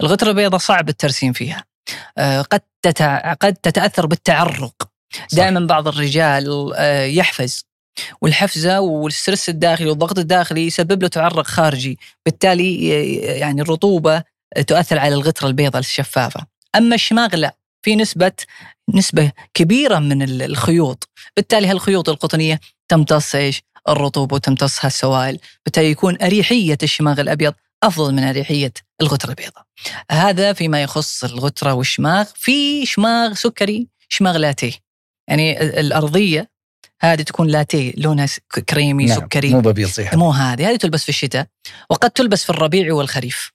الغتره 0.00 0.30
البيضاء 0.30 0.60
صعب 0.60 0.88
الترسيم 0.88 1.32
فيها. 1.32 1.64
آه 2.18 2.40
قد 2.40 2.60
تتع... 2.82 3.32
قد 3.32 3.54
تتأثر 3.54 4.06
بالتعرق. 4.06 4.90
دائما 5.32 5.60
بعض 5.60 5.88
الرجال 5.88 6.72
آه 6.76 7.04
يحفز. 7.04 7.69
والحفزة 8.20 8.80
والستريس 8.80 9.48
الداخلي 9.48 9.88
والضغط 9.88 10.18
الداخلي 10.18 10.66
يسبب 10.66 11.02
له 11.02 11.08
تعرق 11.08 11.46
خارجي. 11.46 11.98
بالتالي 12.26 12.88
يعني 13.22 13.62
الرطوبة 13.62 14.22
تؤثر 14.66 14.98
على 14.98 15.14
الغتره 15.14 15.48
البيضاء 15.48 15.80
الشفافه 15.80 16.46
أما 16.76 16.94
الشماغ 16.94 17.36
لا. 17.36 17.56
في 17.82 17.96
نسبة 17.96 18.32
نسبة 18.94 19.32
كبيرة 19.54 19.98
من 19.98 20.42
الخيوط. 20.42 21.08
بالتالي 21.36 21.66
هالخيوط 21.66 22.08
القطنية 22.08 22.60
تمتص 22.88 23.34
إيش 23.34 23.62
الرطوبة 23.88 24.34
وتمتص 24.34 24.84
هالسوائل. 24.84 25.38
بالتالي 25.64 25.90
يكون 25.90 26.18
أريحية 26.22 26.78
الشماغ 26.82 27.20
الأبيض 27.20 27.54
أفضل 27.82 28.14
من 28.14 28.22
أريحية 28.22 28.72
الغتره 29.00 29.30
البيضاء. 29.30 29.64
هذا 30.10 30.52
فيما 30.52 30.82
يخص 30.82 31.24
الغتره 31.24 31.72
والشماغ. 31.72 32.26
في 32.34 32.86
شماغ 32.86 33.34
سكري 33.34 33.88
شماغ 34.08 34.36
لاتيه. 34.36 34.72
يعني 35.28 35.60
الأرضية 35.80 36.50
هذه 37.02 37.22
تكون 37.22 37.48
لاتيه 37.48 37.92
لونها 37.96 38.26
كريمي 38.68 39.04
نعم. 39.04 39.20
سكري. 39.20 39.48
مو 39.48 39.60
ببيض 39.60 39.90
مو 40.14 40.30
هذه 40.30 40.70
هذه 40.70 40.76
تلبس 40.76 41.02
في 41.02 41.08
الشتاء 41.08 41.46
وقد 41.90 42.10
تلبس 42.10 42.44
في 42.44 42.50
الربيع 42.50 42.94
والخريف. 42.94 43.52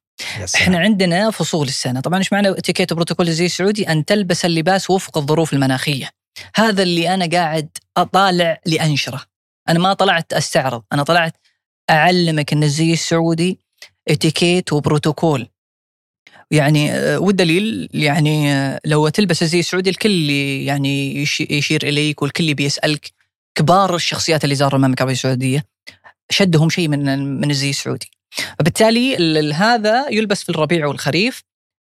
إحنا 0.56 0.80
عندنا 0.80 1.32
فصول 1.32 1.68
السنة. 1.68 2.00
طبعا 2.00 2.20
إيش 2.20 2.34
معنى 2.34 2.50
اتيكيت 2.50 2.92
وبروتوكول 2.92 3.32
زي 3.32 3.46
السعودي؟ 3.46 3.90
أن 3.90 4.06
تلبس 4.06 4.46
اللباس 4.46 4.90
وفق 4.90 5.18
الظروف 5.18 5.54
المناخية. 5.54 6.10
هذا 6.56 6.84
اللي 6.84 7.14
أنا 7.14 7.26
قاعد 7.26 7.70
أطالع 7.98 8.60
لأنشرة. 8.66 9.22
أنا 9.70 9.80
ما 9.80 9.94
طلعت 9.94 10.34
أستعرض 10.34 10.84
أنا 10.94 11.04
طلعت 11.04 11.38
أعلمك 11.90 12.54
إن 12.54 12.64
الزي 12.64 12.94
السعودي 12.94 13.60
اتيكيت 14.08 14.74
وبروتوكول. 14.74 15.48
يعني 16.52 16.92
آه، 16.92 17.20
والدليل 17.20 17.90
يعني 17.94 18.54
آه، 18.54 18.80
لو 18.86 19.10
تلبس 19.10 19.44
الزي 19.44 19.60
السعودي 19.60 19.90
الكل 19.90 20.30
يعني 20.30 21.22
يشير 21.50 21.88
إليك 21.88 22.22
والكل 22.22 22.54
بيسألك 22.54 23.12
كبار 23.56 23.96
الشخصيات 23.96 24.44
اللي 24.44 24.56
زاروا 24.56 24.80
المملكة 24.80 25.00
العربية 25.00 25.14
السعودية 25.14 25.66
شدهم 26.30 26.70
شيء 26.70 26.88
من 26.88 27.20
من 27.42 27.52
الزي 27.52 27.70
السعودي. 27.70 28.12
فبالتالي 28.60 29.54
هذا 29.54 30.10
يلبس 30.10 30.44
في 30.44 30.50
الربيع 30.50 30.88
والخريف 30.88 31.44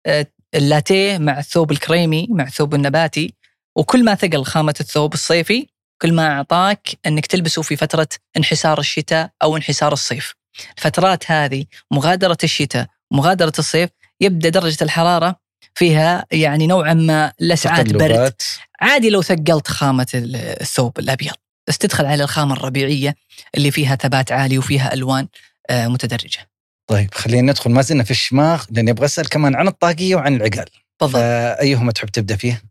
آه، 0.07 0.27
اللاتيه 0.55 1.19
مع 1.19 1.39
الثوب 1.39 1.73
الكريمي 1.73 2.27
مع 2.31 2.45
الثوب 2.45 2.75
النباتي 2.75 3.35
وكل 3.77 4.05
ما 4.05 4.15
ثقل 4.15 4.45
خامة 4.45 4.75
الثوب 4.81 5.15
الصيفي 5.15 5.67
كل 6.03 6.13
ما 6.13 6.29
أعطاك 6.33 6.89
إنك 7.07 7.27
تلبسه 7.27 7.63
في 7.63 7.77
فترة 7.77 8.09
انحسار 8.37 8.79
الشتاء 8.79 9.31
أو 9.43 9.57
انحسار 9.57 9.93
الصيف. 9.93 10.35
الفترات 10.79 11.31
هذه 11.31 11.65
مغادرة 11.91 12.39
الشتاء 12.45 12.87
مغادرة 13.13 13.53
الصيف 13.59 13.91
يبدأ 14.21 14.49
درجة 14.49 14.85
الحرارة 14.85 15.37
فيها 15.75 16.27
يعني 16.33 16.67
نوعا 16.67 16.95
ما 16.95 17.33
لسعات 17.41 17.93
برد. 17.93 18.43
عادي 18.81 19.11
لو 19.11 19.23
ثقلت 19.23 19.69
خامة 19.69 20.07
الثوب 20.61 20.99
الأبيض. 20.99 21.35
بس 21.69 21.79
تدخل 21.79 22.07
على 22.07 22.23
الخامة 22.23 22.53
الربيعية 22.53 23.15
اللي 23.57 23.71
فيها 23.71 23.97
ثبات 23.97 24.33
عالي 24.33 24.59
وفيها 24.59 24.95
ألوان 24.95 25.29
آه، 25.71 25.89
متدرجة. 25.89 26.51
طيب 26.87 27.15
خلينا 27.15 27.53
ندخل 27.53 27.71
ما 27.71 27.83
زلنا 27.83 28.05
في 28.05 28.11
الشماغ 28.11 28.65
لأني 28.71 28.91
أبغى 28.91 29.05
أسأل 29.05 29.29
كمان 29.29 29.55
عن 29.55 29.69
الطاقية 29.69 30.17
وعن 30.17 30.35
العقال. 30.35 30.67
بالضبط. 31.01 31.23
ايهما 31.61 31.93
تحب 31.93 32.09
تبدأ 32.09 32.37
فيه؟ 32.37 32.63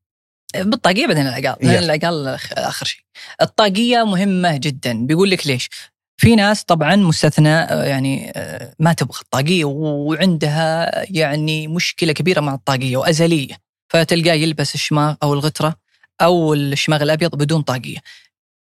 بالطاقية 0.55 1.07
بعدين 1.07 1.27
العقال، 1.27 1.55
لأن 1.61 1.83
العقال 1.83 2.27
آخر 2.51 2.85
شيء. 2.85 3.01
الطاقية 3.41 4.03
مهمة 4.03 4.57
جدا، 4.57 5.05
بيقول 5.05 5.29
لك 5.29 5.47
ليش؟ 5.47 5.69
في 6.17 6.35
ناس 6.35 6.63
طبعا 6.63 6.95
مستثنى 6.95 7.49
آه، 7.49 7.83
يعني 7.83 8.31
آه، 8.35 8.75
ما 8.79 8.93
تبغى 8.93 9.21
الطاقية 9.21 9.65
وعندها 9.65 10.91
يعني 11.11 11.67
مشكلة 11.67 12.13
كبيرة 12.13 12.41
مع 12.41 12.53
الطاقية 12.53 12.97
وأزلية 12.97 13.57
فتلقاه 13.89 14.33
يلبس 14.33 14.75
الشماغ 14.75 15.15
أو 15.23 15.33
الغترة 15.33 15.75
أو 16.21 16.53
الشماغ 16.53 17.03
الأبيض 17.03 17.35
بدون 17.35 17.61
طاقية. 17.61 17.97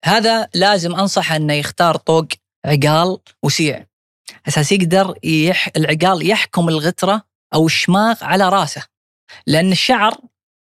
هذا 0.05 0.49
لازم 0.55 0.95
انصح 0.95 1.33
إنه 1.33 1.55
يختار 1.55 1.97
طوق 1.97 2.27
عقال 2.65 3.19
وسيع 3.43 3.87
أساس 4.49 4.73
يقدر 4.73 5.15
يح 5.25 5.69
العقال 5.77 6.31
يحكم 6.31 6.69
الغتره 6.69 7.23
أو 7.55 7.67
الشماغ 7.67 8.25
على 8.25 8.49
رأسه. 8.49 8.83
لأن 9.47 9.73
الشعر 9.73 10.17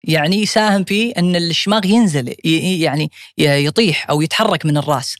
يعني 0.03 0.41
يساهم 0.41 0.83
في 0.83 1.11
إن 1.11 1.35
الشماغ 1.35 1.85
ينزل 1.85 2.35
يعني 2.81 3.11
يطيح 3.37 4.09
أو 4.09 4.21
يتحرك 4.21 4.65
من 4.65 4.77
الرأس. 4.77 5.15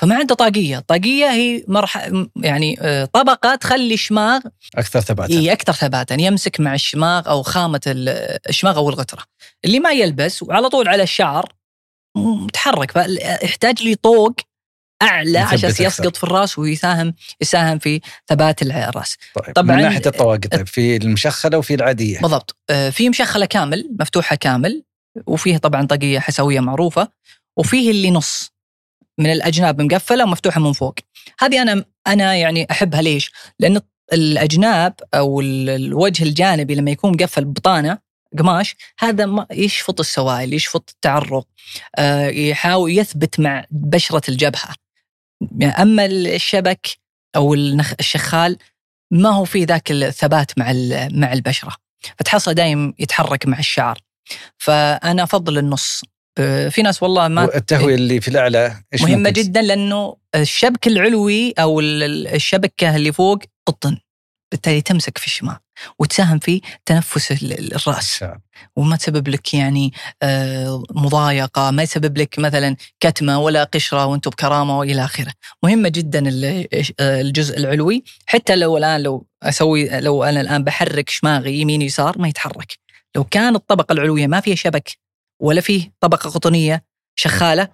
فما 0.00 0.14
عنده 0.14 0.34
طاقية، 0.34 0.78
طاقية 0.78 1.30
هي 1.30 1.64
مرح 1.68 2.10
يعني 2.36 2.76
آه، 2.80 3.04
طبقة 3.04 3.54
تخلي 3.54 3.94
الشماغ 3.94 4.40
أكثر 4.74 5.00
ثباتا. 5.00 5.34
إي 5.34 5.52
أكثر 5.52 5.72
ثباتا. 5.72 6.14
يمسك 6.14 6.60
مع 6.60 6.74
الشماغ 6.74 7.28
أو 7.28 7.42
خامة 7.42 7.80
الشماغ 8.48 8.76
أو 8.76 8.88
الغتره. 8.88 9.22
اللي 9.64 9.80
ما 9.80 9.90
يلبس 9.90 10.42
وعلى 10.42 10.68
طول 10.68 10.88
على 10.88 11.02
الشعر 11.02 11.52
متحرك 12.16 12.90
فيحتاج 12.90 13.82
لي 13.82 13.94
طوق 13.94 14.32
أعلى 15.02 15.38
عشان 15.38 15.68
يسقط 15.68 16.16
في 16.16 16.24
الرأس 16.24 16.58
ويساهم 16.58 17.14
يساهم 17.40 17.78
في 17.78 18.00
ثبات 18.28 18.62
الرأس. 18.62 19.16
طيب 19.34 19.54
طبعا 19.54 19.76
من 19.76 19.82
ناحية 19.82 20.02
الطواقي 20.06 20.48
طيب 20.48 20.66
في 20.66 20.96
المشخلة 20.96 21.58
وفي 21.58 21.74
العادية. 21.74 22.20
بالضبط 22.20 22.56
آه، 22.70 22.90
في 22.90 23.08
مشخلة 23.08 23.46
كامل 23.46 23.90
مفتوحة 24.00 24.36
كامل 24.36 24.84
وفيه 25.26 25.56
طبعا 25.56 25.86
طاقية 25.86 26.18
حسوية 26.18 26.60
معروفة 26.60 27.08
وفيه 27.56 27.90
اللي 27.90 28.10
نص 28.10 28.52
من 29.18 29.32
الأجناب 29.32 29.82
مقفلة 29.82 30.24
ومفتوحة 30.24 30.60
من 30.60 30.72
فوق. 30.72 30.94
هذه 31.40 31.62
أنا 31.62 31.84
أنا 32.06 32.34
يعني 32.34 32.66
أحبها 32.70 33.02
ليش؟ 33.02 33.32
لأن 33.58 33.80
الأجناب 34.12 34.94
أو 35.14 35.40
الوجه 35.40 36.22
الجانبي 36.22 36.74
لما 36.74 36.90
يكون 36.90 37.12
مقفل 37.12 37.44
ببطانه 37.44 37.98
قماش 38.38 38.76
هذا 38.98 39.26
ما 39.26 39.46
يشفط 39.52 40.00
السوائل 40.00 40.54
يشفط 40.54 40.90
التعرق 40.90 41.46
آه، 41.96 42.26
يحاول 42.28 42.98
يثبت 42.98 43.40
مع 43.40 43.64
بشرة 43.70 44.22
الجبهة. 44.28 44.74
أما 45.62 46.04
الشبك 46.06 46.86
أو 47.36 47.54
الشخال 47.54 48.56
ما 49.10 49.28
هو 49.28 49.44
في 49.44 49.64
ذاك 49.64 49.90
الثبات 49.90 50.58
مع 50.58 50.72
مع 51.12 51.32
البشرة. 51.32 51.76
فتحصل 52.18 52.54
دايم 52.54 52.94
يتحرك 52.98 53.46
مع 53.46 53.58
الشعر. 53.58 53.98
فأنا 54.58 55.22
أفضل 55.22 55.58
النص. 55.58 56.02
آه، 56.38 56.68
في 56.68 56.82
ناس 56.82 57.02
والله 57.02 57.28
ما 57.28 57.56
التهوية 57.56 57.94
اللي 57.94 58.20
في 58.20 58.28
الأعلى 58.28 58.82
إيش 58.92 59.02
مهمة 59.02 59.16
ممكن؟ 59.16 59.32
جدا 59.32 59.62
لأنه 59.62 60.16
الشبك 60.34 60.86
العلوي 60.86 61.52
أو 61.58 61.80
ال- 61.80 62.02
ال- 62.02 62.28
الشبكة 62.28 62.96
اللي 62.96 63.12
فوق 63.12 63.38
قطن. 63.66 63.98
بالتالي 64.52 64.80
تمسك 64.80 65.18
في 65.18 65.26
الشماغ 65.26 65.56
وتساهم 65.98 66.38
في 66.38 66.60
تنفس 66.86 67.32
ال- 67.32 67.52
ال- 67.58 67.74
الرأس. 67.74 68.16
تساهم. 68.16 68.40
وما 68.76 68.96
تسبب 68.96 69.28
لك 69.28 69.54
يعني 69.54 69.92
آه، 70.22 70.82
مضايقة 70.90 71.70
ما 71.70 71.82
يسبب 71.82 72.18
لك 72.18 72.38
مثلا 72.38 72.76
كتمة 73.00 73.38
ولا 73.40 73.64
قشرة 73.64 74.06
وانت 74.06 74.28
بكرامة 74.28 74.78
وإلى 74.78 75.04
آخره. 75.04 75.32
مهمة 75.62 75.88
جدا 75.88 76.28
آه، 77.00 77.20
الجزء 77.20 77.58
العلوي. 77.58 78.04
حتى 78.26 78.56
لو 78.56 78.78
الآن 78.78 79.02
لو 79.02 79.26
أسوي 79.42 80.00
لو 80.00 80.24
أنا 80.24 80.40
الآن 80.40 80.64
بحرك 80.64 81.08
شماغي 81.10 81.60
يمين 81.60 81.82
يسار 81.82 82.18
ما 82.18 82.28
يتحرك. 82.28 82.78
لو 83.16 83.24
كان 83.24 83.54
الطبقة 83.54 83.92
العلوية 83.92 84.26
ما 84.26 84.40
فيها 84.40 84.54
شبك 84.54 84.90
ولا 85.42 85.60
فيه 85.60 85.92
طبقة 86.00 86.30
قطنية 86.30 86.84
شخالة 87.18 87.68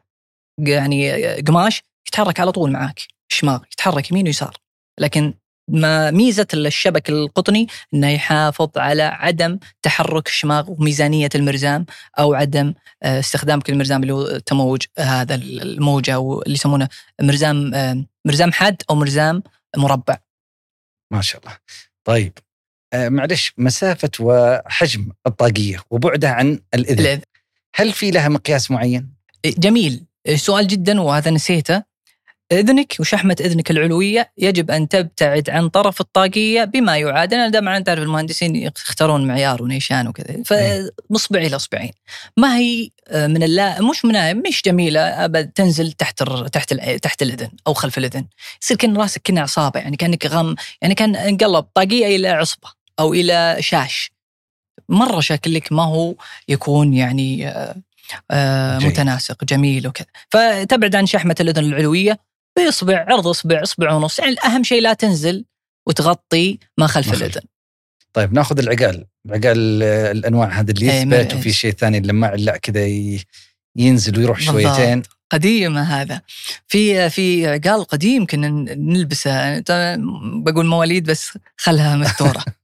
يعني 0.59 1.25
قماش 1.41 1.83
يتحرك 2.09 2.41
على 2.41 2.53
طول 2.53 2.71
معاك. 2.73 3.01
الشماغ 3.31 3.61
يتحرك 3.73 4.11
يمين 4.11 4.27
ويسار. 4.27 4.57
لكن 5.01 5.35
ما 5.69 6.11
ميزة 6.11 6.47
الشبك 6.55 7.09
القطني 7.09 7.67
إنه 7.95 8.11
يحافظ 8.11 8.69
على 8.77 9.03
عدم 9.03 9.59
تحرك 9.83 10.27
الشماغ 10.27 10.71
وميزانية 10.71 11.29
المرزام 11.35 11.87
أو 12.19 12.35
عدم 12.35 12.75
آه، 13.03 13.19
استخدامك 13.19 13.71
للمرزام 13.71 14.03
اللي 14.03 14.15
هو 14.15 14.39
تموج 14.39 14.83
هذا 14.99 15.35
الموجة 15.35 16.15
أو 16.15 16.43
اللي 16.43 16.55
يسمونه 16.55 16.89
مرزام 17.23 17.75
آه، 17.75 18.05
مرزام 18.25 18.53
حاد 18.53 18.83
أو 18.91 18.95
مرزام 18.95 19.43
مربع 19.77 20.19
ما 21.13 21.21
شاء 21.21 21.41
الله 21.41 21.57
طيب 22.05 22.39
آه 22.93 23.09
معلش 23.09 23.53
مسافة 23.59 24.11
وحجم 24.21 25.09
الطاقية 25.27 25.83
وبعدها 25.91 26.31
عن 26.31 26.61
الإذن 26.75 26.99
الإذن. 26.99 27.21
هل 27.75 27.93
في 27.93 28.11
لها 28.11 28.29
مقياس 28.29 28.71
معين؟ 28.71 29.15
جميل 29.47 30.05
سؤال 30.35 30.67
جدا 30.67 31.01
وهذا 31.01 31.31
نسيته 31.31 31.83
إذنك 32.53 32.97
وشحمة 33.01 33.37
إذنك 33.41 33.71
العلوية 33.71 34.33
يجب 34.39 34.71
أن 34.71 34.89
تبتعد 34.89 35.51
عن 35.51 35.69
طرف 35.69 36.01
الطاقية 36.01 36.65
بما 36.65 36.99
يعادل. 36.99 37.35
أنا 37.37 37.49
دائما 37.49 37.81
تعرف 37.81 38.03
المهندسين 38.03 38.57
يختارون 38.57 39.27
معيار 39.27 39.63
ونيشان 39.63 40.09
وكذا 40.09 40.43
فمصبع 40.45 41.41
إلى 41.41 41.57
اصبعين 41.57 41.93
ما 42.37 42.57
هي 42.59 42.91
آه، 43.09 43.27
من 43.27 43.43
اللا 43.43 43.83
مش 43.83 44.05
من 44.05 44.43
مش 44.49 44.63
جميلة 44.63 45.01
أبد 45.01 45.49
تنزل 45.49 45.93
تحت 45.93 46.23
الر- 46.23 46.49
تحت 46.49 46.73
ال- 46.73 47.01
تحت 47.01 47.23
الإذن 47.23 47.51
أو 47.67 47.75
خلف 47.75 47.99
الإذن. 47.99 48.25
يصير 48.63 48.77
كأن 48.77 48.97
راسك 48.97 49.21
كنا 49.27 49.41
عصابة 49.41 49.81
يعني 49.81 49.97
كأنك 49.97 50.27
غم 50.27 50.55
يعني 50.83 50.95
كأن 50.95 51.17
انقلب 51.17 51.65
طاقية 51.75 52.17
إلى 52.17 52.29
عصبة 52.29 52.69
أو 53.01 53.15
إلى 53.15 53.57
شاش. 53.61 54.11
مرة 54.89 55.21
شكلك 55.21 55.73
ما 55.73 55.83
هو 55.85 56.15
يكون 56.49 56.95
يعني 56.95 57.49
آه، 57.49 57.77
آه،. 58.31 58.79
متناسق 58.79 59.45
جميل 59.45 59.89
وكذا. 59.89 60.07
فتبعد 60.31 60.97
عن 60.97 61.07
شحمة 61.07 61.37
الإذن 61.41 61.65
العلوية. 61.65 62.19
باصبع 62.57 63.05
عرض 63.09 63.27
اصبع 63.27 63.63
اصبع 63.63 63.93
ونص 63.93 64.19
يعني 64.19 64.37
اهم 64.45 64.63
شيء 64.65 64.83
لا 64.83 64.93
تنزل 64.93 65.45
وتغطي 65.87 66.59
ما 66.79 66.87
خلف. 66.87 67.15
الإذن. 67.15 67.41
طيب 68.13 68.33
ناخذ 68.33 68.59
العقال. 68.59 69.05
عقال 69.31 69.83
آه، 69.83 70.11
الأنواع 70.13 70.49
هذا 70.49 70.71
اللي 70.71 70.91
إيه، 70.91 71.01
يثبت 71.01 71.33
ما- 71.35 71.39
وفي 71.41 71.53
شيء 71.53 71.73
ثاني 71.73 71.99
اللماع 71.99 72.35
لا 72.35 72.57
كذا 72.57 72.87
ينزل 73.77 74.19
ويروح 74.19 74.39
بالضبط. 74.39 74.55
شويتين. 74.55 75.03
قديم 75.31 75.79
هذا. 75.79 76.21
في 76.69 77.11
في 77.11 77.47
عقال 77.47 77.85
قديم 77.85 78.27
كنا 78.27 78.49
نلبسه. 78.75 79.59
بقول 80.43 80.67
مواليد 80.67 81.11
بس 81.11 81.39
خلها 81.57 81.97
مستورة. 81.97 82.45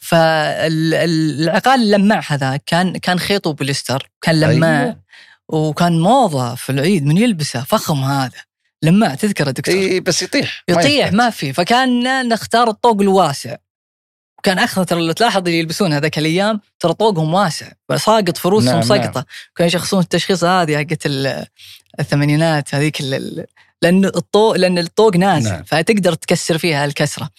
فالعقال 0.00 1.80
اللماع 1.82 2.22
هذا 2.28 2.56
كان 2.66 2.96
كان 2.96 3.18
خيطه 3.18 3.52
بوليستر 3.52 4.10
كان 4.20 4.40
لماع 4.40 4.82
أيوة. 4.82 5.00
وكان 5.48 6.00
موضة 6.00 6.54
في 6.54 6.70
العيد 6.70 7.04
من 7.06 7.18
يلبسه 7.18 7.64
فخم 7.64 8.04
هذا. 8.04 8.42
لماع 8.82 9.14
تذكره 9.14 9.50
دكتور. 9.50 9.74
إي 9.74 10.00
بس 10.00 10.22
يطيح. 10.22 10.64
ما 10.68 10.80
يطيح 10.80 11.06
يثبت. 11.06 11.14
ما 11.16 11.30
في. 11.30 11.52
فكان 11.52 12.28
نختار 12.28 12.68
الطوق 12.70 13.00
الواسع. 13.00 13.56
كان 14.42 14.58
أخذ 14.58 14.84
ترى 14.84 15.06
لو 15.06 15.12
تلاحظ 15.12 15.38
اللي 15.38 15.58
يلبسون 15.58 15.92
هذاك 15.92 16.18
الأيام 16.18 16.60
ترى 16.80 16.94
طوقهم 16.94 17.34
واسع. 17.34 17.72
ساقط 17.96 18.36
في 18.36 18.48
رؤوسهم 18.48 18.72
نعم، 18.72 18.82
سقطه 18.82 19.24
كانوا 19.56 19.66
يشخصون 19.68 20.00
التشخيص 20.00 20.44
هذه 20.44 20.76
حقت 20.78 21.06
ال- 21.06 21.46
الثمانينات 22.00 22.74
هذيك 22.74 23.00
لأن 23.82 24.04
الطوق 24.04 24.56
لأن 24.56 24.78
الطوق 24.78 25.16
نازل. 25.16 25.50
نعم. 25.50 25.62
فتقدر 25.62 26.14
تكسر 26.14 26.58
فيها 26.58 26.84
الكسرة. 26.84 27.30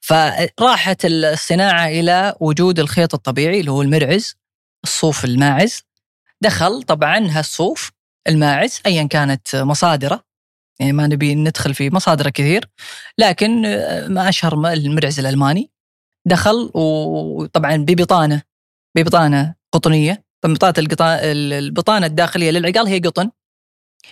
فراحت 0.00 1.04
الصناعة 1.04 1.88
إلى 1.88 2.34
وجود 2.40 2.78
الخيط 2.78 3.14
الطبيعي 3.14 3.60
اللي 3.60 3.70
هو 3.70 3.82
المرعز 3.82 4.36
الصوف 4.84 5.24
الماعز. 5.24 5.82
دخل 6.40 6.82
طبعا 6.82 7.26
هالصوف 7.30 7.90
الماعز 8.28 8.80
ايا 8.86 9.02
كانت 9.02 9.56
مصادرة. 9.56 10.27
يعني 10.80 10.92
ما 10.92 11.06
نبي 11.06 11.34
ندخل 11.34 11.74
في 11.74 11.90
مصادر 11.90 12.30
كثير 12.30 12.68
لكن 13.18 13.66
آه، 13.66 14.08
ما 14.08 14.28
أشهر 14.28 14.72
المرعز 14.72 15.18
الألماني 15.18 15.70
دخل 16.26 16.70
وطبعا 16.74 17.76
ببطانة 17.76 18.42
ببطانة 18.96 19.54
قطنية 19.72 20.24
طبعاً. 20.42 20.54
البطانة 21.22 22.06
الداخلية 22.06 22.50
للعقال 22.50 22.86
هي 22.86 22.98
قطن 22.98 23.30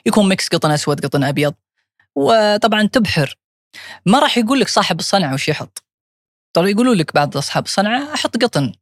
يكون 0.07 0.29
mix 0.29 0.49
قطن 0.49 0.71
أسود 0.71 1.07
قطن 1.07 1.25
أبيض 1.25 1.55
وطبعا 2.17 2.87
تبحر 2.87 3.39
ما 4.07 4.19
راح 4.19 4.39
يقول 4.39 4.61
لك 4.61 4.69
صاحب 4.69 4.99
الصنعة 4.99 5.35
وش 5.35 5.49
يحط 5.49 5.85
ترى 6.57 6.71
يقولوا 6.71 6.95
لك 6.95 7.15
بعض 7.15 7.37
أصحاب 7.37 7.65
الصنعة 7.65 8.15
أحط 8.15 8.37
قطن 8.45 8.73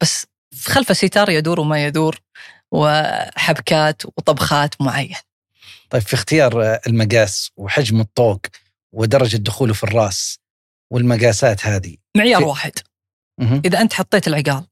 بس 0.00 0.26
خلف 0.64 0.90
الستار 0.90 1.30
يدور 1.30 1.60
وما 1.60 1.84
يدور 1.84 2.20
وحبكات 2.72 4.06
وطبخات 4.06 4.82
معين 4.82 5.16
طيب 5.90 6.02
في 6.02 6.14
اختيار 6.14 6.62
آه، 6.64 6.80
المقاس 6.86 7.50
وحجم 7.56 8.00
الطوق 8.00 8.40
ودرجة 8.94 9.36
دخوله 9.36 9.74
في 9.74 9.84
الراس 9.84 10.38
والمقاسات 10.92 11.66
هذه. 11.66 11.96
معيار 12.16 12.40
في- 12.40 12.46
واحد. 12.48 12.72
مهم. 13.40 13.62
إذا 13.64 13.80
أنت 13.80 13.92
حطيت 13.92 14.28
العقال 14.28 14.64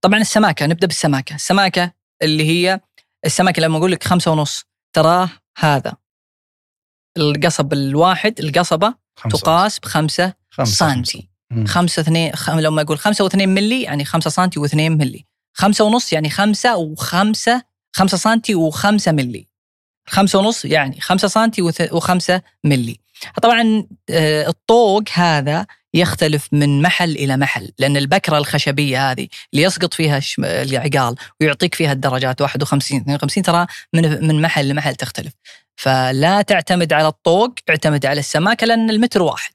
طبعا 0.00 0.20
السماكة 0.20 0.66
نبدأ 0.66 0.86
بالسماكة. 0.86 1.34
السماكة 1.34 1.92
اللي 2.22 2.44
هي 2.48 2.80
السماكة 3.24 3.62
لما 3.62 3.78
أقول 3.78 3.92
لك 3.92 4.04
خمسة 4.04 4.30
ونص 4.30 4.64
تراه 4.96 5.30
هذا. 5.58 5.94
القصب 7.16 7.72
الواحد 7.72 8.40
القصبة 8.40 8.94
خمسة 9.16 9.38
تقاس 9.38 9.78
بخمسة 9.78 10.34
خمسة 10.50 10.94
سنتي. 10.94 11.28
مم. 11.50 11.66
خمسة 11.66 12.00
اثنين 12.02 12.32
خم... 12.36 12.60
لما 12.60 12.82
أقول 12.82 12.98
خمسة 12.98 13.24
واثنين 13.24 13.48
ملي 13.48 13.82
يعني 13.82 14.04
خمسة 14.04 14.30
سنتي 14.30 14.58
واثنين 14.60 14.92
ملي 14.98 15.24
خمسة 15.56 15.84
ونص 15.84 16.12
يعني 16.12 16.30
خمسة 16.30 16.76
وخمسة 16.76 17.62
خمسة 17.96 18.16
سنتي 18.16 18.54
وخمسة 18.54 19.12
ملي 19.12 19.48
خمسة 20.06 20.38
ونص 20.38 20.64
يعني 20.64 21.00
خمسة 21.00 21.28
سنتي. 21.28 21.62
وخمسة 21.92 22.42
ملي 22.64 23.00
طبعا 23.42 23.86
آه، 24.10 24.48
الطوق 24.48 25.02
هذا 25.12 25.66
يختلف 25.94 26.48
من 26.52 26.82
محل 26.82 27.10
إلى 27.10 27.36
محل 27.36 27.70
لأن 27.78 27.96
البكرة 27.96 28.38
الخشبية 28.38 29.10
هذه 29.10 29.28
اللي 29.52 29.64
يسقط 29.64 29.94
فيها 29.94 30.20
العقال 30.38 31.14
ويعطيك 31.40 31.74
فيها 31.74 31.92
الدرجات 31.92 32.40
51 32.40 33.00
52 33.00 33.42
ترى 33.42 33.66
من 33.92 34.26
من 34.26 34.42
محل 34.42 34.68
لمحل 34.68 34.94
تختلف 34.94 35.32
فلا 35.76 36.42
تعتمد 36.42 36.92
على 36.92 37.08
الطوق 37.08 37.54
اعتمد 37.70 38.06
على 38.06 38.20
السماكة 38.20 38.66
لأن 38.66 38.90
المتر 38.90 39.22
واحد 39.22 39.52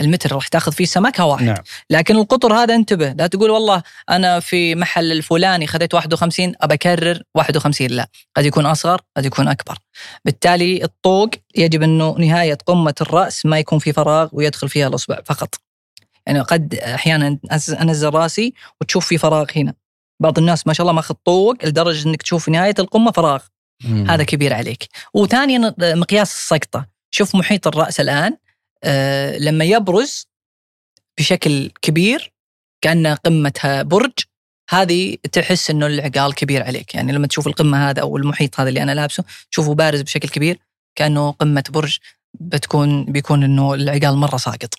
المتر 0.00 0.32
راح 0.32 0.48
تاخذ 0.48 0.72
فيه 0.72 0.84
سمكة 0.84 1.24
واحد. 1.24 1.44
نعم. 1.44 1.56
لكن 1.90 2.16
القطر 2.16 2.54
هذا 2.54 2.74
انتبه 2.74 3.12
لا 3.12 3.26
تقول 3.26 3.50
والله 3.50 3.82
أنا 4.10 4.40
في 4.40 4.74
محل 4.74 5.12
الفلاني 5.12 5.66
خذيت 5.66 5.94
51 5.94 6.54
أبى 6.60 6.74
أكرر 6.74 7.22
51 7.34 7.90
لا. 7.90 8.08
قد 8.36 8.44
يكون 8.44 8.66
أصغر 8.66 9.00
قد 9.16 9.24
يكون 9.24 9.48
أكبر. 9.48 9.78
بالتالي 10.24 10.84
الطوق 10.84 11.30
يجب 11.56 11.82
أنه 11.82 12.14
نهاية 12.18 12.58
قمة 12.66 12.94
الرأس 13.00 13.46
ما 13.46 13.58
يكون 13.58 13.78
في 13.78 13.92
فراغ 13.92 14.28
ويدخل 14.32 14.68
فيها 14.68 14.88
الأصبع 14.88 15.18
فقط. 15.24 15.54
يعني 16.26 16.40
قد 16.40 16.74
أحيانا 16.74 17.38
أنزل 17.80 18.14
رأسي 18.14 18.54
وتشوف 18.80 19.06
في 19.06 19.18
فراغ 19.18 19.46
هنا. 19.56 19.74
بعض 20.20 20.38
الناس 20.38 20.66
ما 20.66 20.72
شاء 20.72 20.84
الله 20.84 20.92
ماخذ 20.92 21.14
طوق 21.24 21.54
لدرجة 21.64 22.08
إنك 22.08 22.22
تشوف 22.22 22.44
في 22.44 22.50
نهاية 22.50 22.74
القمة 22.78 23.10
فراغ. 23.10 23.42
مم. 23.84 24.10
هذا 24.10 24.24
كبير 24.24 24.54
عليك. 24.54 24.88
وثانيا 25.14 25.74
مقياس 25.80 26.34
السقطة. 26.34 26.86
شوف 27.10 27.36
محيط 27.36 27.66
الرأس 27.66 28.00
الآن. 28.00 28.32
آه، 28.32 28.38
لما 29.38 29.64
يبرز 29.64 30.26
بشكل 31.18 31.70
كبير 31.82 32.32
كأنه 32.84 33.14
قمتها 33.14 33.82
برج 33.82 34.12
هذه 34.70 35.16
تحس 35.32 35.70
إنه 35.70 35.86
العقال 35.86 36.34
كبير 36.34 36.62
عليك 36.62 36.94
يعني 36.94 37.12
لما 37.12 37.26
تشوف 37.26 37.46
القمة 37.46 37.90
هذا 37.90 38.02
أو 38.02 38.16
المحيط 38.16 38.60
هذا 38.60 38.68
اللي 38.68 38.82
أنا 38.82 38.92
لابسه 38.92 39.24
تشوفه 39.50 39.74
بارز 39.74 40.00
بشكل 40.00 40.28
كبير 40.28 40.58
كأنه 40.98 41.30
قمة 41.30 41.64
برج 41.70 41.98
بتكون 42.34 43.04
بيكون 43.04 43.42
إنه 43.42 43.74
العقال 43.74 44.16
مرة 44.16 44.36
ساقط 44.36 44.74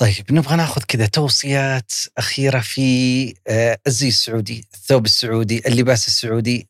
طيب 0.00 0.24
نبغى 0.30 0.56
ناخذ 0.56 0.82
كذا 0.82 1.06
توصيات 1.06 1.92
أخيرة 2.18 2.60
في 2.60 3.34
آه، 3.48 3.78
الزي 3.86 4.08
السعودي، 4.08 4.64
الثوب 4.74 5.04
السعودي، 5.04 5.68
اللباس 5.68 6.06
السعودي، 6.06 6.68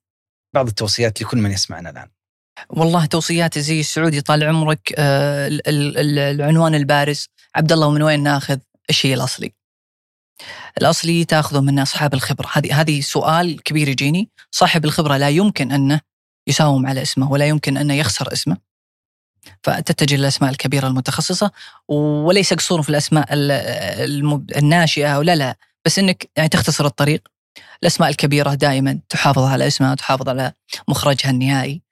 بعض 0.55 0.67
التوصيات 0.67 1.23
لكل 1.23 1.39
من 1.39 1.51
يسمعنا 1.51 1.91
الآن. 1.91 2.09
والله 2.69 3.05
توصيات 3.07 3.59
زي 3.59 3.81
السعودي 3.81 4.21
طال 4.21 4.45
عمرك 4.45 4.95
آه، 4.99 5.49
ال- 5.49 5.69
ال- 5.69 5.99
ال- 5.99 6.19
العنوان 6.19 6.75
البارز 6.75 7.27
عبد 7.55 7.73
الله 7.73 7.91
من 7.91 8.03
وين 8.03 8.23
ناخذ 8.23 8.59
الشيء 8.91 9.15
الأصلي؟ 9.15 9.53
الأصلي 10.79 11.25
تاخذه 11.25 11.61
من 11.61 11.79
أصحاب 11.79 12.15
الخبرة. 12.15 12.49
هذه 12.53 12.81
هذه 12.81 13.01
سؤال 13.01 13.63
كبير 13.63 13.89
يجيني. 13.89 14.31
صاحب 14.51 14.85
الخبرة 14.85 15.17
لا 15.17 15.29
يمكن 15.29 15.73
أنه 15.73 16.01
يساوم 16.47 16.87
على 16.87 17.03
اسمه 17.03 17.31
ولا 17.33 17.47
يمكن 17.47 17.77
أنه 17.77 17.95
يخسر 17.95 18.33
اسمه. 18.33 18.57
فتتجه 19.63 20.17
للأسماء 20.17 20.51
الكبيرة 20.51 20.89
المتخصصة 20.89 21.51
وليس 21.89 22.55
قصور 22.55 22.83
في 22.83 22.89
الأسماء 22.89 23.27
الناشئة 24.59 25.19
ولا 25.19 25.37
لا 25.37 25.57
بس 25.85 25.99
إنك 25.99 26.31
يعني 26.37 26.49
تختصر 26.49 26.87
الطريق. 26.87 27.29
الأسماء 27.83 28.11
الكبيرة 28.11 28.55
دائما 28.55 28.99
تحافظ 29.09 29.43
على 29.43 29.67
اسمها 29.67 29.93
وتحافظ 29.93 30.29
على 30.29 30.53
مخرجها 30.89 31.31
النهائي. 31.31 31.83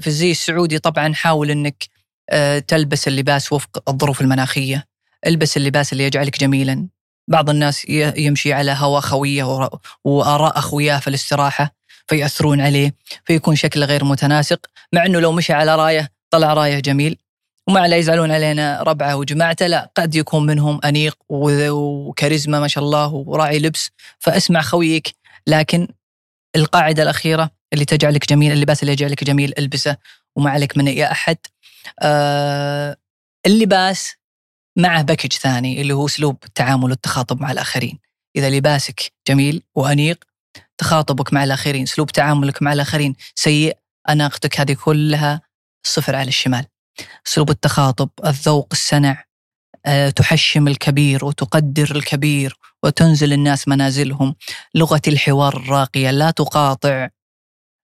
في 0.00 0.06
الزي 0.06 0.30
السعودي 0.30 0.78
طبعا 0.78 1.14
حاول 1.14 1.50
إنك 1.50 1.88
آه، 2.30 2.58
تلبس 2.58 3.08
اللباس 3.08 3.52
وفق 3.52 3.82
الظروف 3.88 4.20
المناخية. 4.20 4.86
البس 5.26 5.56
اللباس 5.56 5.92
اللي 5.92 6.04
يجعلك 6.04 6.40
جميلا. 6.40 6.88
بعض 7.28 7.50
الناس 7.50 7.88
يمشي 8.16 8.52
على 8.52 8.72
هواء 8.78 9.00
خوية 9.00 9.70
وآراء 10.04 10.58
أخوياه 10.58 10.98
في 10.98 11.08
الاستراحة 11.08 11.74
فيأثرون 12.06 12.60
عليه 12.60 12.94
فيكون 13.24 13.56
شكله 13.56 13.86
غير 13.86 14.04
متناسق 14.04 14.66
مع 14.92 15.06
إنه 15.06 15.20
لو 15.20 15.32
مشى 15.32 15.52
على 15.52 15.76
رايه 15.76 16.08
طلع 16.30 16.54
رايه 16.54 16.80
جميل. 16.80 17.18
وما 17.68 17.88
لا 17.88 17.96
يزعلون 17.96 18.30
علينا 18.30 18.82
ربعة 18.82 19.16
وجماعته 19.16 19.66
لا 19.66 19.90
قد 19.94 20.14
يكون 20.14 20.46
منهم 20.46 20.80
أنيق 20.84 21.16
وكاريزما 21.28 22.60
ما 22.60 22.68
شاء 22.68 22.84
الله 22.84 23.12
وراعي 23.14 23.58
لبس 23.58 23.90
فأسمع 24.18 24.60
خويك. 24.60 25.14
لكن 25.46 25.88
القاعدة 26.56 27.02
الأخيرة 27.02 27.50
اللي 27.74 27.84
تجعلك 27.84 28.28
جميل 28.28 28.52
اللباس 28.52 28.82
اللي 28.82 28.92
يجعلك 28.92 29.24
جميل 29.24 29.54
البسه 29.58 29.96
وما 30.36 30.50
عليك 30.50 30.76
من 30.76 30.88
اي 30.88 31.10
أحد. 31.10 31.36
آه 32.00 32.96
اللباس 33.46 34.14
معه 34.78 35.02
باكج 35.02 35.32
ثاني 35.32 35.80
اللي 35.80 35.92
هو 35.94 36.06
أسلوب 36.06 36.36
التعامل 36.44 36.90
والتخاطب 36.90 37.40
مع 37.40 37.50
الآخرين. 37.52 37.98
إذا 38.36 38.50
لباسك 38.50 39.12
جميل 39.28 39.62
وأنيق 39.74 40.24
تخاطبك 40.78 41.32
مع 41.32 41.44
الآخرين 41.44 41.82
أسلوب 41.82 42.12
تعاملك 42.12 42.62
مع 42.62 42.72
الآخرين 42.72 43.14
سيء 43.34 43.76
أناقتك 44.08 44.60
هذه 44.60 44.72
كلها 44.72 45.42
صفر 45.86 46.16
على 46.16 46.28
الشمال. 46.28 46.66
أسلوب 47.26 47.50
التخاطب 47.50 48.10
الذوق 48.26 48.68
السنع 48.72 49.24
أه 49.86 50.10
تحشم 50.10 50.68
الكبير 50.68 51.24
وتقدر 51.24 51.96
الكبير 51.96 52.56
وتنزل 52.82 53.32
الناس 53.32 53.68
منازلهم. 53.68 54.34
لغة 54.74 55.02
الحوار 55.08 55.56
الراقية 55.56 56.10
لا 56.10 56.30
تقاطع 56.30 57.08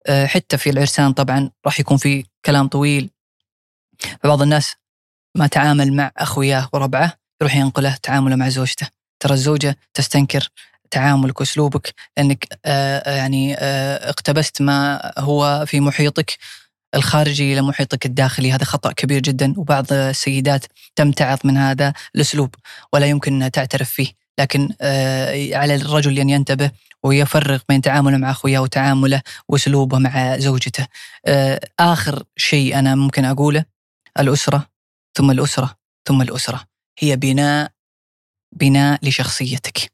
حتى 0.08 0.56
في 0.56 0.70
العرسان 0.70 1.12
طبعا 1.12 1.50
راح 1.66 1.80
يكون 1.80 1.96
في 1.96 2.24
كلام 2.44 2.68
طويل. 2.68 3.10
فبعض 4.22 4.42
الناس 4.42 4.74
ما 5.36 5.46
تعامل 5.46 5.92
مع 5.92 6.10
أخوياه 6.16 6.68
وربعه 6.72 7.12
يروح 7.40 7.56
ينقله 7.56 7.96
تعامله 8.02 8.36
مع 8.36 8.48
زوجته. 8.48 8.88
ترى 9.20 9.34
الزوجة 9.34 9.76
تستنكر 9.94 10.48
تعاملك 10.90 11.40
وأسلوبك 11.40 11.94
لأنك 12.16 12.46
آه 12.64 13.16
يعني 13.16 13.54
آه 13.58 14.10
اقتبست 14.10 14.62
ما 14.62 15.12
هو 15.18 15.64
في 15.66 15.80
محيطك 15.80 16.38
الخارجي 16.94 17.52
إلى 17.52 17.62
محيطك 17.62 18.06
الداخلي. 18.06 18.52
هذا 18.52 18.64
خطأ 18.64 18.92
كبير 18.92 19.20
جدا 19.20 19.54
وبعض 19.56 19.92
السيدات 19.92 20.64
تمتعض 20.96 21.38
من 21.44 21.56
هذا 21.56 21.92
الأسلوب 22.14 22.54
ولا 22.92 23.06
يمكن 23.06 23.50
تعترف 23.52 23.90
فيه. 23.90 24.08
لكن 24.38 24.74
آه 24.80 25.56
على 25.56 25.74
الرجل 25.74 26.18
أن 26.18 26.30
ينتبه 26.30 26.70
ويفرق 27.04 27.64
بين 27.68 27.80
تعامله 27.80 28.16
مع 28.16 28.30
اخوياه 28.30 28.60
وتعامله 28.60 29.22
وأسلوبه 29.48 29.98
مع 29.98 30.38
زوجته. 30.38 30.86
آه 31.26 31.60
آخر 31.80 32.24
شيء 32.36 32.78
أنا 32.78 32.94
ممكن 32.94 33.24
أقوله 33.24 33.64
الأسرة 34.18 34.68
ثم 35.14 35.30
الأسرة 35.30 35.76
ثم 36.08 36.22
الأسرة 36.22 36.64
هي 36.98 37.16
بناء 37.16 37.72
بناء 38.52 39.08
لشخصيتك. 39.08 39.92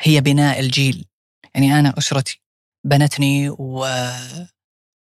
هي 0.00 0.20
بناء 0.20 0.60
الجيل. 0.60 1.06
يعني 1.54 1.78
أنا 1.78 1.94
أسرتي 1.98 2.40
بنتني 2.84 3.50
و 3.50 3.86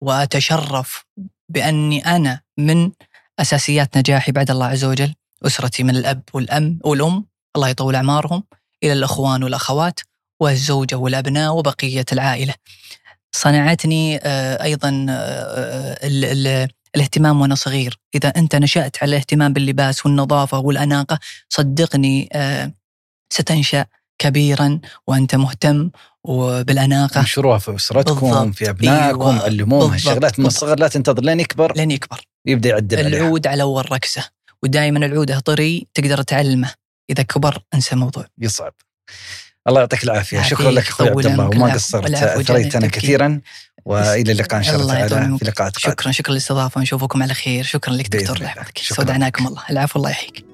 وأتشرف 0.01 1.05
بأني 1.49 2.05
أنا 2.05 2.41
من 2.57 2.91
أساسيات 3.39 3.97
نجاحي 3.97 4.31
بعد 4.31 4.51
الله 4.51 4.65
عز 4.65 4.85
وجل 4.85 5.13
أسرتي 5.45 5.83
من 5.83 5.95
الأب 5.95 6.23
والأم 6.33 6.79
والأم 6.83 7.25
الله 7.55 7.69
يطول 7.69 7.95
أعمارهم 7.95 8.43
إلى 8.83 8.93
الأخوان 8.93 9.43
والأخوات 9.43 9.99
والزوجة 10.39 10.95
والأبناء 10.95 11.57
وبقية 11.57 12.05
العائلة. 12.11 12.53
صنعتني 13.31 14.19
أيضا 14.63 15.05
الاهتمام 16.95 17.41
وأنا 17.41 17.55
صغير، 17.55 17.99
إذا 18.15 18.29
أنت 18.29 18.55
نشأت 18.55 18.97
على 19.01 19.09
الاهتمام 19.09 19.53
باللباس 19.53 20.05
والنظافة 20.05 20.59
والأناقة 20.59 21.19
صدقني 21.49 22.29
ستنشأ 23.33 23.85
كبيرا 24.19 24.79
وأنت 25.07 25.35
مهتم 25.35 25.89
وبالأناقة. 26.23 27.21
مشروع 27.21 27.57
في 27.57 27.75
أسرتكم 27.75 28.31
بالضبط. 28.31 28.55
في 28.55 28.69
أبنائكم 28.69 29.21
أيوة. 29.21 29.43
علموهم 29.43 29.91
هالشغلات 29.91 30.39
من 30.39 30.45
الصغر 30.45 30.79
لا 30.79 30.87
تنتظر 30.87 31.23
لين 31.23 31.39
يكبر. 31.39 31.73
لين 31.75 31.91
يكبر. 31.91 32.21
يبدأ 32.45 32.69
يعدل 32.69 32.99
العود 32.99 33.47
على 33.47 33.63
أول 33.63 33.91
ركسه 33.91 34.29
ودائما 34.63 35.05
العوده 35.05 35.39
طري 35.39 35.87
تقدر 35.93 36.21
تعلمه. 36.21 36.73
إذا 37.09 37.23
كبر 37.23 37.59
انسى 37.73 37.93
الموضوع. 37.93 38.25
يصعب. 38.37 38.73
الله 39.67 39.79
يعطيك 39.79 40.03
العافية. 40.03 40.41
شكرا 40.41 40.71
لك 40.71 40.87
أخوي 40.87 41.09
عبد 41.09 41.25
الله. 41.25 41.47
وما 41.47 41.73
قصرت. 41.73 42.11
اثريتنا 42.11 42.87
كثيرا. 42.87 43.41
وإلى 43.85 44.31
اللقاء 44.31 44.57
إن 44.59 44.63
شاء 44.63 44.75
الله 44.75 45.07
تعالى. 45.07 45.37
في 45.37 45.45
لقاءات 45.45 45.77
شكرا 45.77 46.11
شكرا 46.11 46.31
للاستضافة. 46.31 46.79
ونشوفكم 46.79 47.23
على 47.23 47.33
خير. 47.33 47.63
شكرا 47.63 47.93
لك 47.93 48.07
دكتور 48.07 48.37
الله. 48.37 48.47
يحفظك 48.47 48.79
استودعناكم 48.79 49.47
الله. 49.47 49.63
العفو 49.69 49.99
الله 49.99 50.09
يحييك. 50.09 50.45